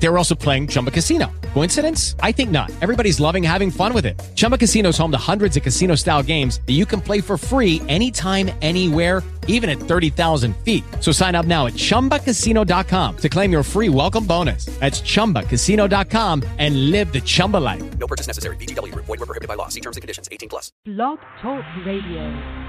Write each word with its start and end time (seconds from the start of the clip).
They 0.00 0.08
were 0.08 0.16
also 0.16 0.34
playing 0.34 0.68
Chumba 0.68 0.90
Casino. 0.90 1.30
Coincidence? 1.54 2.14
I 2.20 2.32
think 2.32 2.50
not. 2.50 2.70
Everybody's 2.80 3.18
loving 3.20 3.42
having 3.42 3.70
fun 3.70 3.92
with 3.92 4.06
it. 4.06 4.18
Chumba 4.36 4.56
Casino 4.56 4.90
is 4.90 4.98
home 4.98 5.10
to 5.10 5.18
hundreds 5.18 5.56
of 5.56 5.62
casino 5.62 5.94
style 5.96 6.22
games 6.22 6.60
that 6.66 6.74
you 6.74 6.86
can 6.86 7.00
play 7.00 7.20
for 7.20 7.36
free 7.36 7.82
anytime, 7.88 8.50
anywhere, 8.62 9.22
even 9.48 9.68
at 9.68 9.78
30,000 9.78 10.56
feet. 10.58 10.84
So 11.00 11.10
sign 11.10 11.34
up 11.34 11.46
now 11.46 11.66
at 11.66 11.72
chumbacasino.com 11.72 13.16
to 13.16 13.28
claim 13.28 13.50
your 13.50 13.62
free 13.62 13.88
welcome 13.88 14.24
bonus. 14.24 14.66
That's 14.78 15.00
chumbacasino.com 15.00 16.44
and 16.58 16.90
live 16.90 17.12
the 17.12 17.20
Chumba 17.20 17.56
life. 17.56 17.98
No 17.98 18.06
purchase 18.06 18.28
necessary. 18.28 18.56
VGW 18.56 18.92
Group. 18.92 19.06
Void 19.06 19.18
were 19.18 19.26
prohibited 19.26 19.48
by 19.48 19.54
law. 19.54 19.68
See 19.68 19.80
terms 19.80 19.96
and 19.96 20.02
conditions. 20.02 20.28
18 20.30 20.48
plus. 20.48 20.70
Blog 20.84 21.18
Talk 21.42 21.64
Radio. 21.84 22.68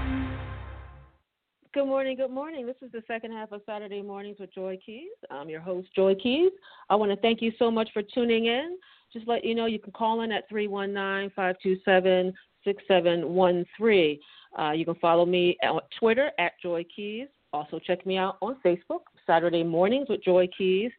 Good 1.72 1.86
morning, 1.86 2.16
good 2.16 2.32
morning. 2.32 2.66
This 2.66 2.74
is 2.82 2.90
the 2.90 3.02
second 3.06 3.30
half 3.30 3.52
of 3.52 3.60
Saturday 3.64 4.02
Mornings 4.02 4.38
with 4.40 4.52
Joy 4.52 4.76
Keys. 4.84 5.12
I'm 5.30 5.48
your 5.48 5.60
host, 5.60 5.86
Joy 5.94 6.16
Keys. 6.20 6.50
I 6.90 6.96
want 6.96 7.12
to 7.12 7.16
thank 7.16 7.40
you 7.40 7.52
so 7.58 7.70
much 7.70 7.88
for 7.92 8.02
tuning 8.02 8.46
in. 8.46 8.76
Just 9.12 9.26
let 9.26 9.44
you 9.44 9.54
know 9.54 9.66
you 9.66 9.78
can 9.78 9.92
call 9.92 10.22
in 10.22 10.32
at 10.32 10.48
319 10.48 11.30
527 11.34 12.34
6713. 12.64 14.18
Uh, 14.58 14.72
you 14.72 14.84
can 14.84 14.96
follow 14.96 15.24
me 15.24 15.56
on 15.62 15.80
Twitter 15.98 16.32
at 16.38 16.52
Joy 16.60 16.84
Keys. 16.94 17.28
Also, 17.52 17.78
check 17.78 18.04
me 18.04 18.16
out 18.16 18.36
on 18.42 18.56
Facebook, 18.64 19.02
Saturday 19.26 19.62
Mornings 19.62 20.08
with 20.08 20.22
Joy 20.22 20.48
Keys, 20.56 20.90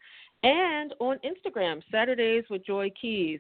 and 0.44 0.94
on 1.00 1.17
Instagram, 1.20 1.81
Saturdays 1.92 2.44
with 2.50 2.66
Joy 2.66 2.89
Keys. 3.00 3.39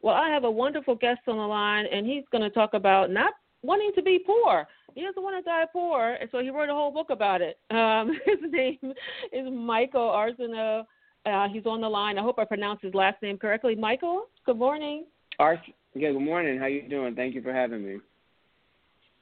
Well, 0.00 0.14
I 0.14 0.28
have 0.28 0.44
a 0.44 0.50
wonderful 0.50 0.94
guest 0.94 1.20
on 1.26 1.36
the 1.36 1.42
line, 1.42 1.86
and 1.92 2.06
he's 2.06 2.24
going 2.30 2.42
to 2.42 2.50
talk 2.50 2.74
about 2.74 3.10
not 3.10 3.32
wanting 3.62 3.92
to 3.96 4.02
be 4.02 4.20
poor. 4.24 4.66
He 4.94 5.02
doesn't 5.02 5.22
want 5.22 5.36
to 5.36 5.48
die 5.48 5.64
poor, 5.72 6.16
and 6.20 6.28
so 6.30 6.40
he 6.40 6.50
wrote 6.50 6.68
a 6.68 6.74
whole 6.74 6.92
book 6.92 7.10
about 7.10 7.40
it. 7.40 7.58
Um, 7.70 8.12
his 8.26 8.38
name 8.50 8.92
is 9.32 9.50
Michael 9.50 10.08
Arceneaux. 10.08 10.84
Uh, 11.24 11.48
he's 11.48 11.66
on 11.66 11.80
the 11.80 11.88
line. 11.88 12.18
I 12.18 12.22
hope 12.22 12.38
I 12.38 12.44
pronounced 12.44 12.82
his 12.82 12.94
last 12.94 13.22
name 13.22 13.38
correctly. 13.38 13.74
Michael, 13.74 14.26
good 14.44 14.58
morning. 14.58 15.04
Ars- 15.38 15.58
yeah, 15.94 16.10
good 16.10 16.20
morning. 16.20 16.58
How 16.58 16.66
you 16.66 16.88
doing? 16.88 17.14
Thank 17.14 17.34
you 17.34 17.42
for 17.42 17.52
having 17.52 17.84
me. 17.84 17.98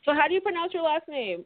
So, 0.05 0.15
how 0.15 0.27
do 0.27 0.35
you 0.35 0.41
pronounce 0.41 0.73
your 0.73 0.83
last 0.83 1.07
name? 1.09 1.45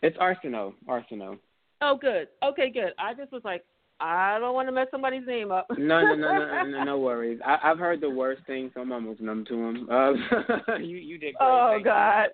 It's 0.00 0.16
Arceneaux. 0.16 0.72
Arceneaux. 0.88 1.38
Oh, 1.82 1.98
good. 2.00 2.28
Okay, 2.42 2.70
good. 2.70 2.92
I 2.98 3.12
just 3.14 3.30
was 3.30 3.42
like, 3.44 3.64
I 4.00 4.38
don't 4.38 4.54
want 4.54 4.68
to 4.68 4.72
mess 4.72 4.86
somebody's 4.90 5.26
name 5.26 5.52
up. 5.52 5.66
No, 5.76 6.00
no, 6.00 6.14
no, 6.14 6.38
no, 6.38 6.62
no, 6.66 6.84
no 6.84 6.98
worries. 6.98 7.40
I, 7.44 7.58
I've 7.62 7.78
heard 7.78 8.00
the 8.00 8.08
worst 8.08 8.42
things, 8.46 8.70
so 8.74 8.80
I'm 8.80 8.92
almost 8.92 9.20
numb 9.20 9.44
to 9.48 9.56
them. 9.56 9.88
Uh, 9.90 10.76
you, 10.78 10.96
you 10.96 11.18
did 11.18 11.34
great. 11.34 11.46
Oh 11.46 11.72
Thank 11.74 11.84
God. 11.84 12.28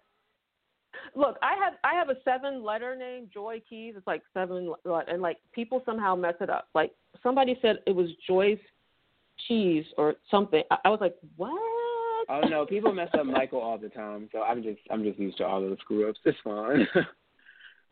Look, 1.14 1.36
I 1.42 1.54
have 1.62 1.74
I 1.84 1.94
have 1.94 2.08
a 2.08 2.16
seven 2.24 2.64
letter 2.64 2.96
name, 2.96 3.28
Joy 3.32 3.62
Keys. 3.68 3.94
It's 3.96 4.06
like 4.06 4.22
seven, 4.32 4.72
and 4.84 5.22
like 5.22 5.38
people 5.52 5.82
somehow 5.86 6.14
mess 6.14 6.34
it 6.40 6.50
up. 6.50 6.68
Like 6.74 6.92
somebody 7.22 7.58
said 7.62 7.76
it 7.86 7.94
was 7.94 8.08
Joyce 8.26 8.58
Cheese 9.48 9.84
or 9.96 10.14
something. 10.30 10.62
I, 10.70 10.78
I 10.84 10.88
was 10.88 11.00
like, 11.00 11.16
what? 11.36 11.50
You. 11.50 12.24
Oh 12.28 12.40
no, 12.48 12.64
people 12.66 12.92
mess 12.92 13.10
up 13.18 13.26
Michael 13.38 13.60
all 13.60 13.78
the 13.78 13.90
time, 13.90 14.28
so 14.32 14.42
I'm 14.42 14.62
just 14.62 14.80
I'm 14.90 15.02
just 15.04 15.18
used 15.18 15.36
to 15.38 15.44
all 15.44 15.60
those 15.60 15.78
screw 15.80 16.08
ups. 16.08 16.20
It's 16.24 16.38
fine. 16.42 16.86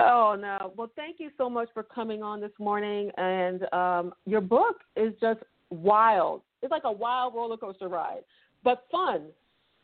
Oh 0.00 0.36
no. 0.40 0.72
Well, 0.76 0.90
thank 0.96 1.20
you 1.20 1.30
so 1.38 1.48
much 1.48 1.68
for 1.74 1.82
coming 1.84 2.22
on 2.24 2.40
this 2.40 2.50
morning. 2.58 3.10
And 3.18 3.72
um, 3.72 4.12
your 4.26 4.40
book 4.40 4.78
is 4.96 5.12
just 5.20 5.40
wild. 5.70 6.42
It's 6.60 6.72
like 6.72 6.82
a 6.84 6.90
wild 6.90 7.34
roller 7.34 7.56
coaster 7.56 7.88
ride, 7.88 8.22
but 8.64 8.84
fun. 8.90 9.26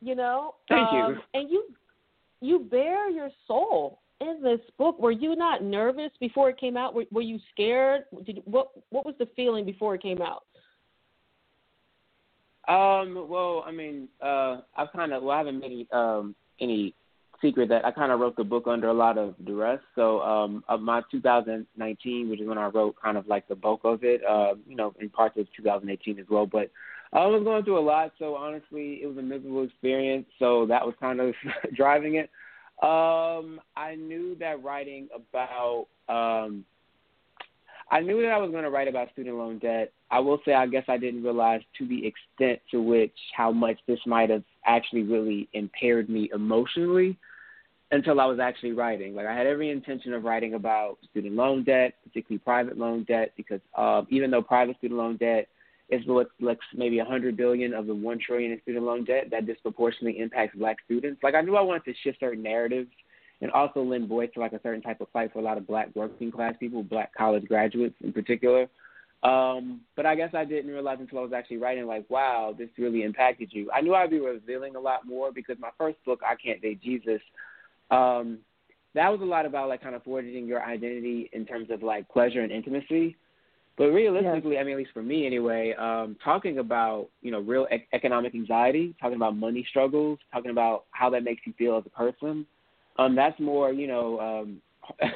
You 0.00 0.16
know. 0.16 0.55
Thank 0.69 0.91
you. 0.92 0.98
um, 0.98 1.20
And 1.34 1.50
you 1.50 1.64
you 2.41 2.61
bear 2.61 3.11
your 3.11 3.31
soul 3.47 4.00
in 4.20 4.41
this 4.42 4.61
book. 4.78 4.98
Were 4.98 5.12
you 5.12 5.36
not 5.36 5.62
nervous 5.62 6.11
before 6.20 6.50
it 6.50 6.58
came 6.58 6.77
out? 6.77 6.95
Were, 6.95 7.05
were 7.11 7.22
you 7.22 7.39
scared? 7.53 8.05
Did 8.27 8.42
what 8.45 8.70
what 8.91 9.06
was 9.06 9.14
the 9.18 9.29
feeling 9.36 9.64
before 9.64 9.95
it 9.95 10.02
came 10.02 10.20
out? 10.23 10.45
Um, 12.68 13.27
well, 13.29 13.64
I 13.67 13.73
mean, 13.73 14.08
uh, 14.20 14.58
I've 14.77 14.92
kind 14.95 15.14
of, 15.14 15.23
well, 15.23 15.35
I 15.35 15.39
haven't 15.39 15.58
made 15.58 15.90
um, 15.90 16.36
any 16.61 16.95
secret 17.40 17.70
that 17.70 17.85
I 17.86 17.90
kind 17.92 18.12
of 18.12 18.20
wrote 18.20 18.36
the 18.36 18.45
book 18.45 18.64
under 18.67 18.89
a 18.89 18.92
lot 18.92 19.17
of 19.17 19.35
duress. 19.46 19.80
So, 19.95 20.20
um, 20.20 20.62
of 20.68 20.80
my 20.80 21.01
2019, 21.11 22.29
which 22.29 22.41
is 22.41 22.46
when 22.46 22.58
I 22.58 22.67
wrote 22.67 22.96
kind 23.02 23.17
of 23.17 23.27
like 23.27 23.48
the 23.48 23.55
bulk 23.55 23.80
of 23.85 24.05
it, 24.05 24.20
uh, 24.29 24.55
you 24.67 24.77
know, 24.77 24.95
in 25.01 25.08
parts 25.08 25.39
of 25.39 25.46
2018 25.57 26.18
as 26.18 26.27
well. 26.29 26.46
But 26.46 26.70
I 27.12 27.24
was 27.27 27.42
going 27.42 27.64
through 27.64 27.79
a 27.79 27.80
lot, 27.80 28.12
so 28.18 28.35
honestly, 28.35 29.01
it 29.02 29.07
was 29.07 29.17
a 29.17 29.23
miserable 29.23 29.64
experience. 29.64 30.27
So 30.39 30.67
that 30.67 30.85
was 30.85 30.95
kind 31.01 31.20
of 31.20 31.35
driving 31.74 32.17
it. 32.17 32.29
Um, 32.83 33.61
I 33.77 33.96
knew 33.96 34.36
that 34.39 34.62
writing 34.62 35.08
about, 35.12 35.86
um, 36.08 36.64
I 37.90 38.00
knew 38.00 38.22
that 38.22 38.30
I 38.30 38.39
was 38.39 38.50
going 38.50 38.62
to 38.62 38.70
write 38.70 38.86
about 38.86 39.11
student 39.12 39.36
loan 39.36 39.58
debt. 39.58 39.92
I 40.11 40.20
will 40.20 40.39
say, 40.44 40.55
I 40.55 40.66
guess 40.66 40.84
I 40.88 40.96
didn't 40.96 41.22
realize 41.22 41.62
to 41.78 41.88
the 41.88 42.06
extent 42.06 42.61
to 42.70 42.80
which 42.80 43.14
how 43.36 43.50
much 43.50 43.78
this 43.86 43.98
might 44.06 44.30
have 44.30 44.44
actually 44.64 45.02
really 45.02 45.48
impaired 45.55 46.08
me 46.08 46.30
emotionally 46.33 47.18
until 47.90 48.20
I 48.20 48.27
was 48.27 48.38
actually 48.38 48.72
writing. 48.72 49.14
Like 49.14 49.27
I 49.27 49.34
had 49.34 49.46
every 49.46 49.70
intention 49.70 50.12
of 50.12 50.24
writing 50.24 50.55
about 50.55 50.98
student 51.11 51.34
loan 51.34 51.64
debt, 51.64 51.94
particularly 52.05 52.38
private 52.38 52.78
loan 52.78 53.05
debt, 53.05 53.33
because 53.36 53.61
uh, 53.74 54.02
even 54.11 54.30
though 54.30 54.42
private 54.42 54.77
student 54.77 54.98
loan 54.98 55.17
debt 55.17 55.48
is 55.90 56.02
what's 56.06 56.30
like 56.40 56.58
maybe 56.74 56.98
a 56.98 57.04
hundred 57.04 57.36
billion 57.36 57.72
of 57.72 57.86
the 57.86 57.94
one 57.94 58.18
trillion 58.24 58.52
in 58.52 58.60
student 58.62 58.84
loan 58.84 59.04
debt 59.04 59.28
that 59.30 59.46
disproportionately 59.46 60.20
impacts 60.20 60.56
black 60.56 60.76
students. 60.84 61.22
Like 61.22 61.34
I 61.34 61.40
knew 61.40 61.56
I 61.56 61.62
wanted 61.62 61.84
to 61.86 61.94
shift 62.02 62.20
certain 62.20 62.42
narratives 62.42 62.90
and 63.40 63.50
also 63.52 63.82
lend 63.82 64.08
voice 64.08 64.30
to 64.34 64.40
like 64.40 64.52
a 64.52 64.60
certain 64.62 64.82
type 64.82 65.00
of 65.00 65.08
fight 65.12 65.32
for 65.32 65.38
a 65.38 65.42
lot 65.42 65.58
of 65.58 65.66
black 65.66 65.88
working 65.94 66.30
class 66.30 66.54
people, 66.58 66.82
black 66.82 67.14
college 67.14 67.46
graduates 67.46 67.94
in 68.02 68.12
particular. 68.12 68.68
Um, 69.22 69.80
but 69.96 70.06
I 70.06 70.14
guess 70.14 70.30
I 70.34 70.44
didn't 70.44 70.70
realize 70.70 70.98
until 71.00 71.18
I 71.18 71.22
was 71.22 71.32
actually 71.32 71.56
writing, 71.56 71.86
like, 71.86 72.08
wow, 72.08 72.55
this 72.56 72.68
really 72.78 73.02
impacted 73.02 73.48
you. 73.52 73.68
I 73.72 73.80
knew 73.80 73.94
I'd 73.94 74.10
be 74.10 74.20
revealing 74.20 74.76
a 74.76 74.80
lot 74.80 75.06
more 75.06 75.32
because 75.32 75.56
my 75.58 75.70
first 75.76 75.98
book, 76.05 76.20
I 76.24 76.36
Can't 76.36 76.62
Date 76.62 76.80
Jesus, 76.80 77.20
um, 77.90 78.38
that 78.94 79.10
was 79.10 79.20
a 79.20 79.24
lot 79.24 79.44
about 79.44 79.68
like 79.68 79.82
kind 79.82 79.94
of 79.94 80.05
forging 80.05 80.46
your 80.46 80.62
identity 80.62 81.30
in 81.32 81.46
terms 81.46 81.68
of 81.70 81.82
like 81.82 82.08
pleasure 82.08 82.40
and 82.40 82.52
intimacy. 82.52 83.16
But 83.78 83.92
realistically, 83.92 84.58
I 84.58 84.64
mean, 84.64 84.72
at 84.72 84.78
least 84.78 84.90
for 84.92 85.05
me 85.05 85.24
anyway, 85.24 85.72
um, 85.78 86.16
talking 86.22 86.58
about 86.58 87.08
you 87.22 87.30
know 87.30 87.39
real 87.39 87.68
ec- 87.70 87.86
economic 87.92 88.34
anxiety, 88.34 88.92
talking 89.00 89.14
about 89.16 89.36
money 89.36 89.64
struggles, 89.70 90.18
talking 90.33 90.50
about 90.50 90.86
how 90.90 91.08
that 91.11 91.22
makes 91.22 91.42
you 91.46 91.55
feel 91.56 91.78
as 91.78 91.84
a 91.86 91.90
person, 91.90 92.44
um, 92.98 93.14
that's 93.14 93.38
more 93.38 93.72
you 93.72 93.86
know 93.86 94.18
um, 94.18 94.61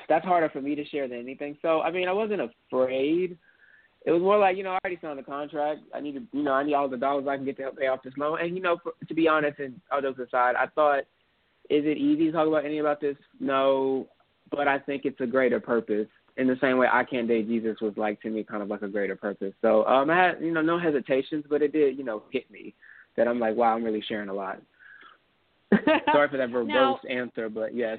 that's 0.09 0.25
harder 0.25 0.49
for 0.49 0.61
me 0.61 0.77
to 0.77 0.85
share 0.87 1.09
than 1.09 1.19
anything. 1.19 1.59
So 1.61 1.81
I 1.81 1.91
mean, 1.91 2.07
I 2.07 2.13
wasn't 2.13 2.41
afraid. 2.41 3.37
It 4.07 4.13
was 4.13 4.23
more 4.23 4.39
like 4.39 4.57
you 4.57 4.63
know 4.63 4.71
I 4.71 4.79
already 4.85 4.99
signed 5.03 5.19
the 5.19 5.25
contract. 5.25 5.81
I 5.93 5.99
need 5.99 6.15
to 6.15 6.23
you 6.33 6.45
know 6.45 6.53
I 6.53 6.63
need 6.63 6.75
all 6.75 6.89
the 6.89 6.97
dollars 6.97 7.27
I 7.29 7.35
can 7.35 7.45
get 7.45 7.57
to 7.57 7.63
help 7.65 7.79
pay 7.79 7.89
off 7.89 8.05
this 8.05 8.15
loan. 8.17 8.39
And 8.41 8.57
you 8.57 8.63
know 8.63 8.79
for, 8.81 8.93
to 9.09 9.15
be 9.15 9.27
honest, 9.27 9.59
and 9.59 9.81
all 9.91 10.01
jokes 10.01 10.21
aside, 10.21 10.55
I 10.55 10.67
thought, 10.69 11.01
is 11.69 11.85
it 11.85 11.99
easy 11.99 12.27
to 12.27 12.33
talk 12.33 12.47
about 12.47 12.65
any 12.65 12.79
about 12.79 13.01
this? 13.01 13.17
No, 13.41 14.07
but 14.53 14.69
I 14.69 14.79
think 14.79 15.05
it's 15.05 15.21
a 15.21 15.27
greater 15.27 15.59
purpose 15.59 16.07
in 16.37 16.47
the 16.47 16.57
same 16.61 16.79
way 16.79 16.89
I 16.91 17.05
Can't 17.05 17.29
Date 17.29 17.49
Jesus 17.49 17.77
was 17.81 17.95
like 17.97 18.21
to 18.23 18.31
me 18.31 18.43
kind 18.43 18.63
of 18.63 18.69
like 18.69 18.83
a 18.83 18.89
greater 18.89 19.17
purpose. 19.17 19.55
So 19.63 19.85
um 19.87 20.11
I 20.11 20.17
had, 20.17 20.41
you 20.41 20.53
know, 20.53 20.63
no 20.63 20.79
hesitations, 20.79 21.45
but 21.49 21.63
it 21.63 21.73
did, 21.73 21.99
you 21.99 22.05
know, 22.05 22.23
hit 22.31 22.51
me 22.51 22.75
that 23.17 23.29
I'm 23.29 23.39
like, 23.39 23.57
wow, 23.57 23.75
I'm 23.75 23.85
really 23.85 24.03
sharing 24.09 24.29
a 24.29 24.35
lot. 24.35 24.61
Sorry 26.13 26.29
for 26.29 26.37
that 26.37 26.51
verbose 26.51 26.69
Now- 26.69 26.99
answer, 27.09 27.49
but 27.49 27.75
yes. 27.75 27.99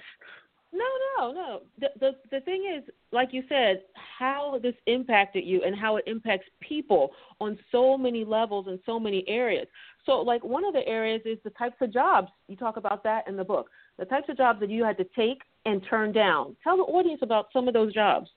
No, 0.76 0.86
no, 1.20 1.32
no. 1.32 1.62
The, 1.80 1.90
the 2.00 2.12
the 2.32 2.40
thing 2.42 2.66
is, 2.76 2.84
like 3.12 3.30
you 3.32 3.44
said, 3.48 3.84
how 3.94 4.60
this 4.64 4.74
impacted 4.88 5.46
you 5.46 5.62
and 5.64 5.76
how 5.76 5.98
it 5.98 6.04
impacts 6.08 6.48
people 6.68 7.12
on 7.40 7.60
so 7.72 7.96
many 7.96 8.26
levels 8.26 8.66
and 8.68 8.80
so 8.84 9.00
many 9.00 9.24
areas. 9.28 9.68
So, 10.08 10.14
like 10.14 10.44
one 10.44 10.66
of 10.66 10.74
the 10.74 10.86
areas 10.88 11.22
is 11.26 11.38
the 11.44 11.52
types 11.52 11.76
of 11.80 11.94
jobs 11.94 12.30
you 12.48 12.56
talk 12.56 12.78
about 12.78 13.04
that 13.04 13.28
in 13.28 13.38
the 13.38 13.44
book. 13.44 13.70
The 14.00 14.06
types 14.06 14.30
of 14.30 14.38
jobs 14.38 14.60
that 14.62 14.72
you 14.72 14.84
had 14.84 14.98
to 14.98 15.06
take 15.16 15.44
and 15.66 15.82
turn 15.90 16.12
down. 16.12 16.56
Tell 16.64 16.78
the 16.78 16.84
audience 16.84 17.22
about 17.22 17.48
some 17.54 17.68
of 17.68 17.74
those 17.74 17.94
jobs. 17.94 18.30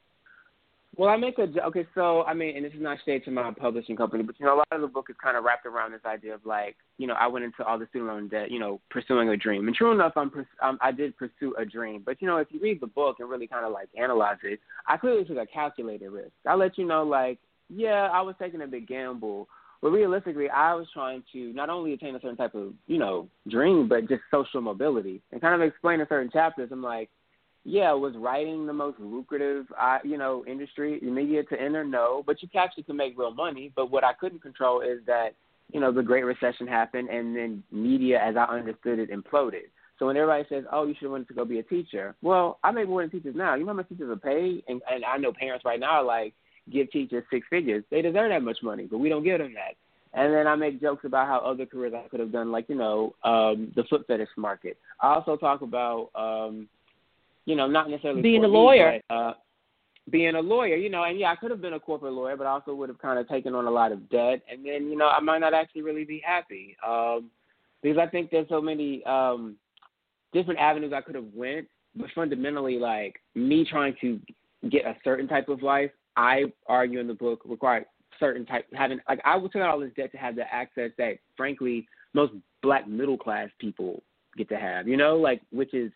Well, 0.96 1.10
I 1.10 1.16
make 1.16 1.38
a 1.38 1.46
okay. 1.66 1.86
So 1.94 2.22
I 2.22 2.32
mean, 2.32 2.56
and 2.56 2.64
this 2.64 2.72
is 2.72 2.80
not 2.80 2.98
stated 3.02 3.26
to 3.26 3.30
my 3.30 3.52
publishing 3.52 3.96
company, 3.96 4.22
but 4.22 4.40
you 4.40 4.46
know, 4.46 4.54
a 4.54 4.56
lot 4.56 4.66
of 4.72 4.80
the 4.80 4.86
book 4.86 5.08
is 5.10 5.16
kind 5.22 5.36
of 5.36 5.44
wrapped 5.44 5.66
around 5.66 5.92
this 5.92 6.00
idea 6.06 6.34
of 6.34 6.46
like, 6.46 6.74
you 6.96 7.06
know, 7.06 7.12
I 7.20 7.26
went 7.26 7.44
into 7.44 7.62
all 7.64 7.78
the 7.78 7.86
student 7.88 8.10
loan 8.10 8.28
debt, 8.28 8.50
you 8.50 8.58
know, 8.58 8.80
pursuing 8.88 9.28
a 9.28 9.36
dream. 9.36 9.66
And 9.66 9.76
true 9.76 9.92
enough, 9.92 10.14
I'm 10.16 10.30
um, 10.62 10.78
I 10.80 10.92
did 10.92 11.14
pursue 11.18 11.54
a 11.58 11.66
dream. 11.66 12.02
But 12.04 12.22
you 12.22 12.26
know, 12.26 12.38
if 12.38 12.48
you 12.50 12.60
read 12.60 12.80
the 12.80 12.86
book 12.86 13.16
and 13.20 13.28
really 13.28 13.46
kind 13.46 13.66
of 13.66 13.72
like 13.72 13.88
analyze 13.98 14.38
it, 14.42 14.58
I 14.86 14.96
clearly 14.96 15.24
took 15.24 15.36
a 15.36 15.44
calculated 15.44 16.08
risk. 16.08 16.32
I 16.48 16.54
let 16.54 16.78
you 16.78 16.86
know, 16.86 17.02
like, 17.02 17.38
yeah, 17.68 18.08
I 18.10 18.22
was 18.22 18.34
taking 18.38 18.62
a 18.62 18.66
big 18.66 18.88
gamble, 18.88 19.48
but 19.82 19.90
realistically, 19.90 20.48
I 20.48 20.74
was 20.74 20.86
trying 20.92 21.22
to 21.32 21.52
not 21.52 21.70
only 21.70 21.92
attain 21.92 22.14
a 22.14 22.20
certain 22.20 22.36
type 22.36 22.54
of, 22.54 22.72
you 22.86 22.98
know, 22.98 23.28
dream, 23.48 23.88
but 23.88 24.08
just 24.08 24.22
social 24.30 24.60
mobility. 24.60 25.22
And 25.32 25.40
kind 25.40 25.60
of 25.60 25.66
explain 25.66 26.00
in 26.00 26.06
certain 26.08 26.30
chapters, 26.30 26.70
I'm 26.72 26.82
like, 26.82 27.10
yeah, 27.64 27.92
was 27.92 28.14
writing 28.16 28.66
the 28.66 28.72
most 28.72 28.98
lucrative, 29.00 29.66
uh, 29.78 29.98
you 30.04 30.18
know, 30.18 30.44
industry 30.46 31.00
immediate 31.02 31.48
to 31.48 31.60
enter? 31.60 31.84
No, 31.84 32.22
but 32.24 32.40
you 32.40 32.48
actually 32.56 32.84
can 32.84 32.96
make 32.96 33.18
real 33.18 33.34
money. 33.34 33.72
But 33.74 33.90
what 33.90 34.04
I 34.04 34.12
couldn't 34.12 34.42
control 34.42 34.82
is 34.82 35.00
that 35.06 35.30
you 35.72 35.80
know, 35.80 35.92
the 35.92 36.02
Great 36.02 36.24
Recession 36.24 36.66
happened, 36.66 37.08
and 37.08 37.36
then 37.36 37.62
media, 37.70 38.20
as 38.22 38.36
I 38.36 38.44
understood 38.44 38.98
it, 38.98 39.10
imploded. 39.10 39.68
So 39.98 40.06
when 40.06 40.16
everybody 40.16 40.44
says, 40.48 40.64
"Oh, 40.70 40.86
you 40.86 40.94
should 40.94 41.04
have 41.04 41.12
wanted 41.12 41.28
to 41.28 41.34
go 41.34 41.44
be 41.44 41.58
a 41.58 41.62
teacher," 41.62 42.14
well, 42.22 42.58
I 42.62 42.70
make 42.70 42.88
more 42.88 43.02
than 43.02 43.10
teachers 43.10 43.34
now. 43.34 43.54
You 43.54 43.64
know 43.64 43.72
how 43.72 43.76
much 43.76 43.88
teachers 43.88 44.10
are 44.10 44.16
paid, 44.16 44.62
and, 44.68 44.82
and 44.90 45.04
I 45.04 45.16
know 45.16 45.32
parents 45.32 45.64
right 45.64 45.80
now 45.80 46.00
are 46.00 46.04
like, 46.04 46.34
give 46.72 46.90
teachers 46.90 47.24
six 47.30 47.46
figures. 47.48 47.84
They 47.90 48.02
deserve 48.02 48.30
that 48.30 48.42
much 48.42 48.58
money, 48.62 48.86
but 48.90 48.98
we 48.98 49.08
don't 49.08 49.24
give 49.24 49.38
them 49.38 49.54
that. 49.54 49.74
And 50.14 50.32
then 50.32 50.46
I 50.46 50.54
make 50.54 50.80
jokes 50.80 51.04
about 51.04 51.26
how 51.26 51.38
other 51.38 51.66
careers 51.66 51.92
I 51.94 52.08
could 52.08 52.20
have 52.20 52.32
done, 52.32 52.50
like 52.50 52.68
you 52.68 52.74
know, 52.74 53.14
um, 53.22 53.72
the 53.76 53.84
foot 53.84 54.06
fetish 54.06 54.28
market. 54.36 54.78
I 55.00 55.14
also 55.14 55.36
talk 55.36 55.60
about, 55.60 56.08
um, 56.14 56.68
you 57.44 57.54
know, 57.54 57.66
not 57.66 57.90
necessarily 57.90 58.22
being 58.22 58.44
a 58.44 58.48
lawyer. 58.48 59.00
but, 59.08 59.14
uh, 59.14 59.34
being 60.10 60.36
a 60.36 60.40
lawyer, 60.40 60.76
you 60.76 60.88
know, 60.88 61.02
and 61.02 61.18
yeah, 61.18 61.32
I 61.32 61.36
could 61.36 61.50
have 61.50 61.60
been 61.60 61.72
a 61.72 61.80
corporate 61.80 62.12
lawyer, 62.12 62.36
but 62.36 62.46
I 62.46 62.50
also 62.50 62.74
would 62.74 62.88
have 62.88 62.98
kind 62.98 63.18
of 63.18 63.28
taken 63.28 63.54
on 63.54 63.66
a 63.66 63.70
lot 63.70 63.92
of 63.92 64.08
debt, 64.08 64.40
and 64.50 64.64
then 64.64 64.88
you 64.88 64.96
know, 64.96 65.08
I 65.08 65.20
might 65.20 65.38
not 65.38 65.52
actually 65.52 65.82
really 65.82 66.04
be 66.04 66.22
happy 66.24 66.76
um, 66.86 67.30
because 67.82 67.98
I 67.98 68.06
think 68.06 68.30
there's 68.30 68.48
so 68.48 68.60
many 68.60 69.04
um, 69.04 69.56
different 70.32 70.60
avenues 70.60 70.92
I 70.94 71.00
could 71.00 71.16
have 71.16 71.34
went, 71.34 71.66
but 71.96 72.06
fundamentally, 72.14 72.78
like 72.78 73.16
me 73.34 73.66
trying 73.68 73.96
to 74.00 74.20
get 74.70 74.86
a 74.86 74.96
certain 75.04 75.26
type 75.28 75.48
of 75.48 75.62
life, 75.62 75.90
I 76.16 76.44
argue 76.66 77.00
in 77.00 77.06
the 77.06 77.14
book 77.14 77.42
require 77.44 77.86
certain 78.18 78.46
type 78.46 78.66
having 78.74 78.98
like 79.08 79.20
I 79.24 79.36
would 79.36 79.52
take 79.52 79.62
out 79.62 79.70
all 79.70 79.80
this 79.80 79.90
debt 79.96 80.12
to 80.12 80.18
have 80.18 80.36
the 80.36 80.52
access 80.52 80.90
that 80.98 81.18
frankly 81.36 81.86
most 82.14 82.32
black 82.62 82.88
middle 82.88 83.18
class 83.18 83.48
people 83.58 84.02
get 84.36 84.48
to 84.48 84.56
have, 84.56 84.88
you 84.88 84.96
know, 84.96 85.16
like 85.16 85.42
which 85.50 85.74
is 85.74 85.92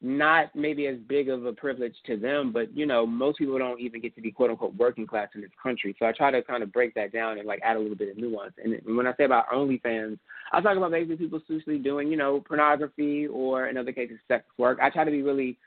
not 0.00 0.54
maybe 0.54 0.86
as 0.86 0.96
big 1.08 1.28
of 1.28 1.44
a 1.44 1.52
privilege 1.52 1.94
to 2.06 2.16
them, 2.16 2.52
but 2.52 2.74
you 2.76 2.86
know, 2.86 3.04
most 3.04 3.38
people 3.38 3.58
don't 3.58 3.80
even 3.80 4.00
get 4.00 4.14
to 4.14 4.20
be 4.20 4.30
quote 4.30 4.50
unquote 4.50 4.76
working 4.76 5.06
class 5.06 5.28
in 5.34 5.40
this 5.40 5.50
country. 5.60 5.94
So 5.98 6.06
I 6.06 6.12
try 6.12 6.30
to 6.30 6.42
kind 6.42 6.62
of 6.62 6.72
break 6.72 6.94
that 6.94 7.12
down 7.12 7.38
and 7.38 7.48
like 7.48 7.60
add 7.64 7.76
a 7.76 7.80
little 7.80 7.96
bit 7.96 8.10
of 8.10 8.16
nuance. 8.16 8.54
And 8.62 8.80
when 8.96 9.08
I 9.08 9.14
say 9.16 9.24
about 9.24 9.48
OnlyFans, 9.48 10.18
I 10.52 10.60
talk 10.60 10.76
about 10.76 10.92
basically 10.92 11.16
people 11.16 11.40
seriously 11.46 11.78
doing, 11.78 12.08
you 12.08 12.16
know, 12.16 12.40
pornography 12.46 13.26
or 13.26 13.66
in 13.66 13.76
other 13.76 13.92
cases 13.92 14.18
sex 14.28 14.44
work. 14.56 14.78
I 14.80 14.90
try 14.90 15.04
to 15.04 15.10
be 15.10 15.22
really 15.22 15.58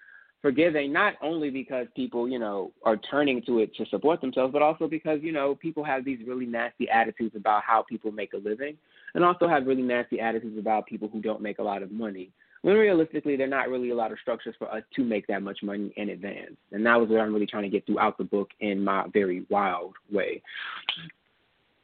forgiving, 0.42 0.92
not 0.92 1.14
only 1.22 1.50
because 1.50 1.88
people, 1.96 2.28
you 2.28 2.40
know, 2.40 2.72
are 2.84 2.98
turning 2.98 3.42
to 3.44 3.60
it 3.60 3.76
to 3.76 3.86
support 3.88 4.22
themselves, 4.22 4.52
but 4.52 4.62
also 4.62 4.88
because, 4.88 5.20
you 5.22 5.32
know, 5.32 5.56
people 5.56 5.84
have 5.84 6.04
these 6.04 6.20
really 6.26 6.46
nasty 6.46 6.90
attitudes 6.90 7.36
about 7.36 7.64
how 7.64 7.84
people 7.84 8.12
make 8.12 8.34
a 8.34 8.38
living 8.38 8.78
and 9.14 9.24
also 9.24 9.48
have 9.48 9.68
really 9.68 9.84
nasty 9.84 10.20
attitudes 10.20 10.58
about 10.58 10.88
people 10.88 11.08
who 11.08 11.22
don't 11.22 11.42
make 11.42 11.60
a 11.60 11.64
lot 11.64 11.84
of 11.84 11.92
money 11.92 12.32
when 12.62 12.76
realistically 12.76 13.36
there 13.36 13.48
are 13.48 13.50
not 13.50 13.70
really 13.70 13.90
a 13.90 13.96
lot 13.96 14.12
of 14.12 14.20
structures 14.20 14.56
for 14.58 14.72
us 14.72 14.84
to 14.96 15.04
make 15.04 15.28
that 15.28 15.42
much 15.42 15.60
money 15.64 15.92
in 15.98 16.10
advance. 16.10 16.56
And 16.72 16.86
that 16.86 17.00
was 17.00 17.10
what 17.10 17.20
I'm 17.20 17.34
really 17.34 17.48
trying 17.48 17.64
to 17.64 17.70
get 17.70 17.86
throughout 17.86 18.18
the 18.18 18.24
book 18.24 18.50
in 18.60 18.84
my 18.84 19.06
very 19.12 19.46
wild 19.50 19.96
way. 20.12 20.42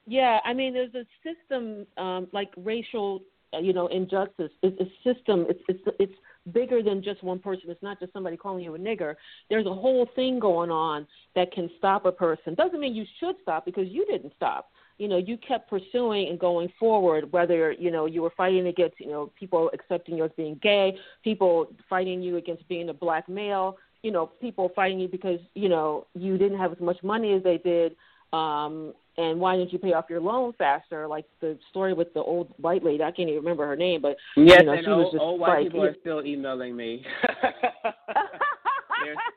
Yeah, 0.05 0.39
I 0.45 0.53
mean, 0.53 0.73
there's 0.73 0.93
a 0.95 1.05
system 1.23 1.85
um, 1.97 2.27
like 2.31 2.49
racial, 2.57 3.23
uh, 3.53 3.59
you 3.59 3.73
know, 3.73 3.87
injustice. 3.87 4.51
It's 4.61 4.79
a 4.79 4.85
system. 5.03 5.45
It's 5.49 5.59
it's 5.67 5.81
it's 5.99 6.13
bigger 6.53 6.81
than 6.83 7.03
just 7.03 7.23
one 7.23 7.39
person. 7.39 7.69
It's 7.69 7.83
not 7.83 7.99
just 7.99 8.13
somebody 8.13 8.37
calling 8.37 8.63
you 8.63 8.75
a 8.75 8.79
nigger. 8.79 9.15
There's 9.49 9.65
a 9.65 9.73
whole 9.73 10.07
thing 10.15 10.39
going 10.39 10.71
on 10.71 11.07
that 11.35 11.51
can 11.51 11.69
stop 11.77 12.05
a 12.05 12.11
person. 12.11 12.55
Doesn't 12.55 12.79
mean 12.79 12.95
you 12.95 13.05
should 13.19 13.35
stop 13.41 13.65
because 13.65 13.87
you 13.89 14.05
didn't 14.05 14.33
stop 14.35 14.69
you 14.97 15.07
know 15.07 15.17
you 15.17 15.37
kept 15.37 15.69
pursuing 15.69 16.27
and 16.29 16.39
going 16.39 16.71
forward 16.79 17.31
whether 17.31 17.71
you 17.73 17.91
know 17.91 18.05
you 18.05 18.21
were 18.21 18.33
fighting 18.35 18.67
against 18.67 18.99
you 18.99 19.07
know 19.07 19.31
people 19.37 19.69
accepting 19.73 20.17
you 20.17 20.25
as 20.25 20.31
being 20.35 20.59
gay 20.61 20.97
people 21.23 21.67
fighting 21.89 22.21
you 22.21 22.37
against 22.37 22.67
being 22.67 22.89
a 22.89 22.93
black 22.93 23.27
male 23.29 23.77
you 24.03 24.11
know 24.11 24.25
people 24.25 24.71
fighting 24.75 24.99
you 24.99 25.07
because 25.07 25.39
you 25.53 25.69
know 25.69 26.05
you 26.15 26.37
didn't 26.37 26.57
have 26.57 26.71
as 26.71 26.79
much 26.79 26.97
money 27.03 27.33
as 27.33 27.43
they 27.43 27.57
did 27.57 27.95
um 28.33 28.93
and 29.17 29.39
why 29.39 29.55
didn't 29.55 29.73
you 29.73 29.79
pay 29.79 29.93
off 29.93 30.05
your 30.09 30.19
loan 30.19 30.53
faster 30.57 31.07
like 31.07 31.25
the 31.41 31.57
story 31.69 31.93
with 31.93 32.13
the 32.13 32.19
old 32.19 32.53
white 32.57 32.83
lady 32.83 33.03
i 33.03 33.11
can't 33.11 33.29
even 33.29 33.41
remember 33.41 33.65
her 33.65 33.75
name 33.75 34.01
but 34.01 34.15
yes 34.35 34.59
you 34.59 34.65
know, 34.65 34.73
and 34.73 34.85
she 34.85 34.91
old, 34.91 34.99
was 34.99 35.11
just 35.11 35.21
old 35.21 35.39
white 35.39 35.49
like, 35.49 35.63
people 35.63 35.83
are 35.83 35.95
still 36.01 36.25
emailing 36.25 36.75
me 36.75 37.05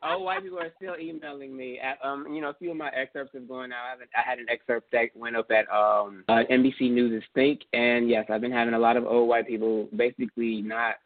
oh, 0.02 0.18
white 0.20 0.42
people 0.42 0.58
are 0.58 0.72
still 0.76 0.96
emailing 0.98 1.56
me. 1.56 1.78
Um, 2.02 2.26
you 2.32 2.40
know, 2.40 2.50
a 2.50 2.54
few 2.54 2.70
of 2.70 2.76
my 2.76 2.90
excerpts 2.90 3.32
have 3.34 3.48
gone 3.48 3.72
out. 3.72 3.98
I 4.16 4.28
had 4.28 4.38
an 4.38 4.46
excerpt 4.50 4.90
that 4.92 5.08
went 5.14 5.36
up 5.36 5.50
at 5.50 5.70
um 5.74 6.24
uh, 6.28 6.42
NBC 6.50 6.90
News' 6.90 7.22
Think, 7.34 7.60
and 7.72 8.08
yes, 8.08 8.26
I've 8.28 8.40
been 8.40 8.52
having 8.52 8.74
a 8.74 8.78
lot 8.78 8.96
of 8.96 9.06
old 9.06 9.28
white 9.28 9.46
people 9.46 9.88
basically 9.96 10.62
not 10.62 10.96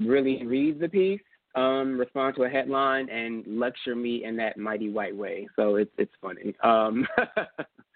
really 0.00 0.44
read 0.44 0.80
the 0.80 0.88
piece, 0.88 1.20
um, 1.54 1.98
respond 1.98 2.36
to 2.36 2.44
a 2.44 2.48
headline, 2.48 3.08
and 3.10 3.44
lecture 3.46 3.96
me 3.96 4.24
in 4.24 4.36
that 4.36 4.56
mighty 4.56 4.90
white 4.90 5.16
way. 5.16 5.48
So 5.56 5.76
it's 5.76 5.92
it's 5.98 6.12
funny. 6.20 6.54
Um, 6.62 7.06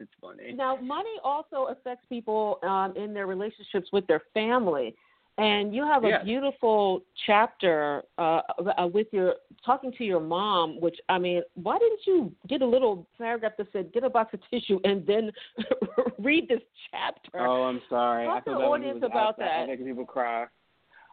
it's 0.00 0.10
funny. 0.20 0.52
Now, 0.52 0.76
money 0.76 1.10
also 1.22 1.66
affects 1.70 2.06
people 2.08 2.58
um, 2.62 2.94
in 2.96 3.14
their 3.14 3.26
relationships 3.26 3.88
with 3.92 4.06
their 4.06 4.22
family. 4.34 4.94
And 5.38 5.74
you 5.74 5.86
have 5.86 6.04
a 6.04 6.08
Yeah. 6.08 6.22
beautiful 6.22 7.02
chapter 7.26 8.02
uh, 8.18 8.40
uh, 8.78 8.86
with 8.92 9.06
your 9.12 9.36
talking 9.64 9.92
to 9.92 10.04
your 10.04 10.20
mom, 10.20 10.78
which 10.80 10.98
I 11.08 11.18
mean, 11.18 11.42
why 11.54 11.78
didn't 11.78 12.00
you 12.06 12.32
get 12.48 12.60
a 12.60 12.66
little 12.66 13.06
paragraph 13.16 13.52
that 13.56 13.68
said 13.72 13.92
"get 13.92 14.04
a 14.04 14.10
box 14.10 14.34
of 14.34 14.40
tissue" 14.50 14.80
and 14.84 15.06
then 15.06 15.30
read 16.18 16.46
this 16.48 16.60
chapter? 16.90 17.38
Oh, 17.46 17.62
I'm 17.62 17.80
sorry. 17.88 18.26
Talk 18.26 18.42
I 18.46 18.50
to 18.50 18.56
the 18.58 18.64
audience 18.64 19.02
about 19.02 19.38
that. 19.38 19.66
Making 19.68 19.86
people 19.86 20.04
cry. 20.04 20.46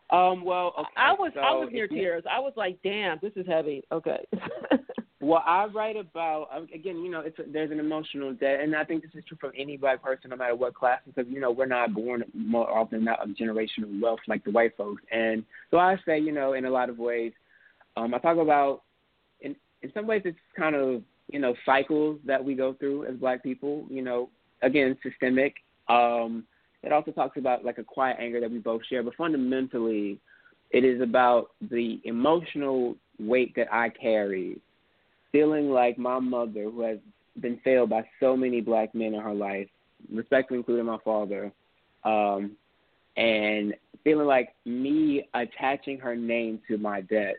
Um, 0.09 0.43
well, 0.43 0.73
okay, 0.79 0.89
I 0.97 1.13
was 1.13 1.31
I 1.37 1.53
was 1.53 1.69
near 1.71 1.87
you- 1.89 1.97
tears. 1.97 2.23
I 2.29 2.39
was 2.39 2.53
like, 2.57 2.79
"Damn, 2.83 3.19
this 3.21 3.33
is 3.35 3.45
heavy." 3.47 3.83
Okay. 3.93 4.25
Well, 5.27 5.43
I 5.45 5.65
write 5.65 5.97
about 5.97 6.47
again, 6.73 6.99
you 7.03 7.11
know, 7.11 7.19
it's 7.19 7.37
a, 7.37 7.43
there's 7.51 7.69
an 7.69 7.81
emotional 7.81 8.33
debt, 8.33 8.61
and 8.61 8.73
I 8.73 8.85
think 8.85 9.01
this 9.03 9.11
is 9.13 9.25
true 9.27 9.35
from 9.41 9.51
any 9.57 9.75
black 9.75 10.01
person, 10.01 10.29
no 10.29 10.37
matter 10.37 10.55
what 10.55 10.73
class, 10.73 11.01
because 11.05 11.29
you 11.29 11.41
know 11.41 11.51
we're 11.51 11.65
not 11.65 11.93
born 11.93 12.23
more 12.33 12.71
often 12.71 13.03
not 13.03 13.19
of 13.19 13.35
generational 13.35 14.01
wealth 14.01 14.21
like 14.29 14.45
the 14.45 14.51
white 14.51 14.77
folks, 14.77 15.03
and 15.11 15.43
so 15.69 15.79
I 15.79 15.97
say, 16.05 16.17
you 16.17 16.31
know, 16.31 16.53
in 16.53 16.63
a 16.63 16.69
lot 16.69 16.89
of 16.89 16.97
ways, 16.97 17.33
um, 17.97 18.13
I 18.13 18.19
talk 18.19 18.37
about 18.37 18.83
in 19.41 19.53
in 19.81 19.91
some 19.93 20.07
ways 20.07 20.21
it's 20.23 20.37
kind 20.57 20.77
of 20.77 21.01
you 21.29 21.39
know 21.39 21.55
cycles 21.65 22.21
that 22.25 22.41
we 22.41 22.55
go 22.55 22.73
through 22.75 23.07
as 23.07 23.17
black 23.17 23.43
people, 23.43 23.85
you 23.89 24.03
know, 24.03 24.29
again 24.61 24.97
systemic. 25.03 25.55
Um, 25.89 26.45
it 26.83 26.93
also 26.93 27.11
talks 27.11 27.37
about 27.37 27.65
like 27.65 27.79
a 27.79 27.83
quiet 27.83 28.15
anger 28.17 28.39
that 28.39 28.49
we 28.49 28.59
both 28.59 28.85
share, 28.85 29.03
but 29.03 29.15
fundamentally, 29.15 30.21
it 30.71 30.85
is 30.85 31.01
about 31.01 31.49
the 31.69 31.99
emotional 32.05 32.95
weight 33.19 33.53
that 33.57 33.67
I 33.73 33.89
carry 33.89 34.61
feeling 35.37 35.69
like 35.69 35.99
my 35.99 36.19
mother, 36.19 36.63
who 36.63 36.81
has 36.81 36.97
been 37.41 37.59
failed 37.63 37.89
by 37.91 38.03
so 38.19 38.35
many 38.35 38.59
black 38.59 38.95
men 38.95 39.13
in 39.13 39.21
her 39.21 39.33
life, 39.33 39.67
respectfully 40.11 40.57
including 40.57 40.85
my 40.85 40.97
father, 41.05 41.51
um, 42.03 42.51
and 43.17 43.75
feeling 44.03 44.25
like 44.27 44.49
me 44.65 45.27
attaching 45.35 45.99
her 45.99 46.15
name 46.15 46.59
to 46.67 46.77
my 46.77 47.01
debt 47.01 47.35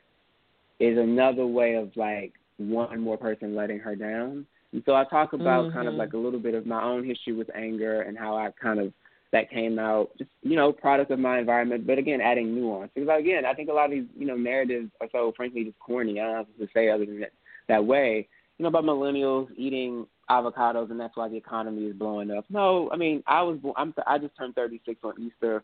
is 0.79 0.97
another 0.97 1.47
way 1.47 1.75
of 1.75 1.91
like 1.97 2.33
one 2.59 3.01
more 3.01 3.17
person 3.17 3.57
letting 3.57 3.79
her 3.81 3.97
down. 3.97 4.47
And 4.73 4.83
so 4.87 4.95
I 4.95 5.05
talk 5.05 5.33
about 5.33 5.73
kind 5.73 5.89
of 5.89 5.95
Mhm. 5.95 5.99
like 5.99 6.13
a 6.13 6.19
little 6.19 6.39
bit 6.41 6.55
of 6.55 6.67
my 6.67 6.83
own 6.83 7.05
history 7.05 7.33
with 7.33 7.51
anger 7.55 8.03
and 8.03 8.17
how 8.17 8.37
I 8.37 8.51
kind 8.53 8.79
of 8.79 8.93
that 9.33 9.51
came 9.51 9.79
out 9.79 10.17
just 10.19 10.31
you 10.43 10.57
know 10.57 10.73
product 10.73 11.11
of 11.11 11.19
my 11.19 11.39
environment, 11.39 11.87
but 11.87 11.99
again 11.99 12.21
adding 12.21 12.55
nuance 12.55 12.91
because 12.95 13.09
again 13.19 13.45
I 13.45 13.55
think 13.55 13.69
a 13.69 13.73
lot 13.73 13.87
of 13.87 13.91
these 13.91 14.07
you 14.17 14.27
know 14.27 14.37
narratives 14.37 14.91
are 15.01 15.09
so 15.11 15.33
frankly 15.37 15.65
just 15.65 15.79
corny. 15.81 16.21
I 16.21 16.25
don't 16.25 16.33
know 16.33 16.47
what 16.57 16.67
to 16.67 16.73
say 16.73 16.89
other 16.91 17.05
than 17.07 17.21
that 17.21 17.33
that 17.69 17.85
way. 17.85 18.29
You 18.59 18.65
know 18.65 18.69
about 18.69 18.85
millennials 18.85 19.49
eating 19.57 20.07
avocados 20.31 20.91
and 20.91 20.99
that's 21.01 21.17
why 21.17 21.29
the 21.29 21.37
economy 21.37 21.85
is 21.87 21.95
blowing 21.95 22.31
up. 22.31 22.45
No, 22.51 22.91
I 22.93 22.97
mean 22.97 23.23
I 23.27 23.43
was 23.43 23.59
born, 23.59 23.75
I'm 23.77 23.95
I 24.07 24.19
just 24.19 24.37
turned 24.37 24.55
36 24.55 25.01
on 25.05 25.15
Easter. 25.21 25.63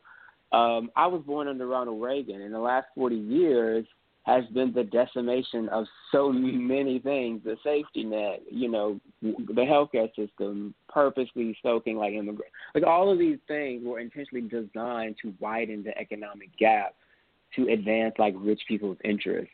Um, 0.53 0.91
I 0.95 1.07
was 1.07 1.23
born 1.27 1.49
under 1.49 1.67
Ronald 1.67 2.01
Reagan. 2.01 2.41
In 2.41 2.53
the 2.53 2.59
last 2.59 2.87
40 2.95 3.17
years 3.17 3.85
has 4.25 4.45
been 4.55 4.73
the 4.73 4.85
decimation 4.85 5.69
of 5.69 5.85
so 6.11 6.33
many 6.33 6.99
things: 6.99 7.43
the 7.45 7.57
safety 7.63 8.05
net, 8.05 8.43
you 8.51 8.71
know, 8.71 8.99
the 9.21 9.63
healthcare 9.63 10.09
system, 10.17 10.75
purposely 10.89 11.57
stoking 11.59 11.97
like 11.97 12.15
immigrants. 12.15 12.53
like 12.75 12.85
all 12.85 13.13
of 13.13 13.19
these 13.19 13.39
things 13.47 13.85
were 13.85 14.01
intentionally 14.01 14.49
designed 14.49 15.17
to 15.23 15.35
widen 15.41 15.83
the 15.83 15.97
economic 15.99 16.57
gap 16.59 16.95
to 17.57 17.69
advance 17.69 18.15
like 18.19 18.35
rich 18.39 18.63
people's 18.67 18.99
interests. 19.05 19.53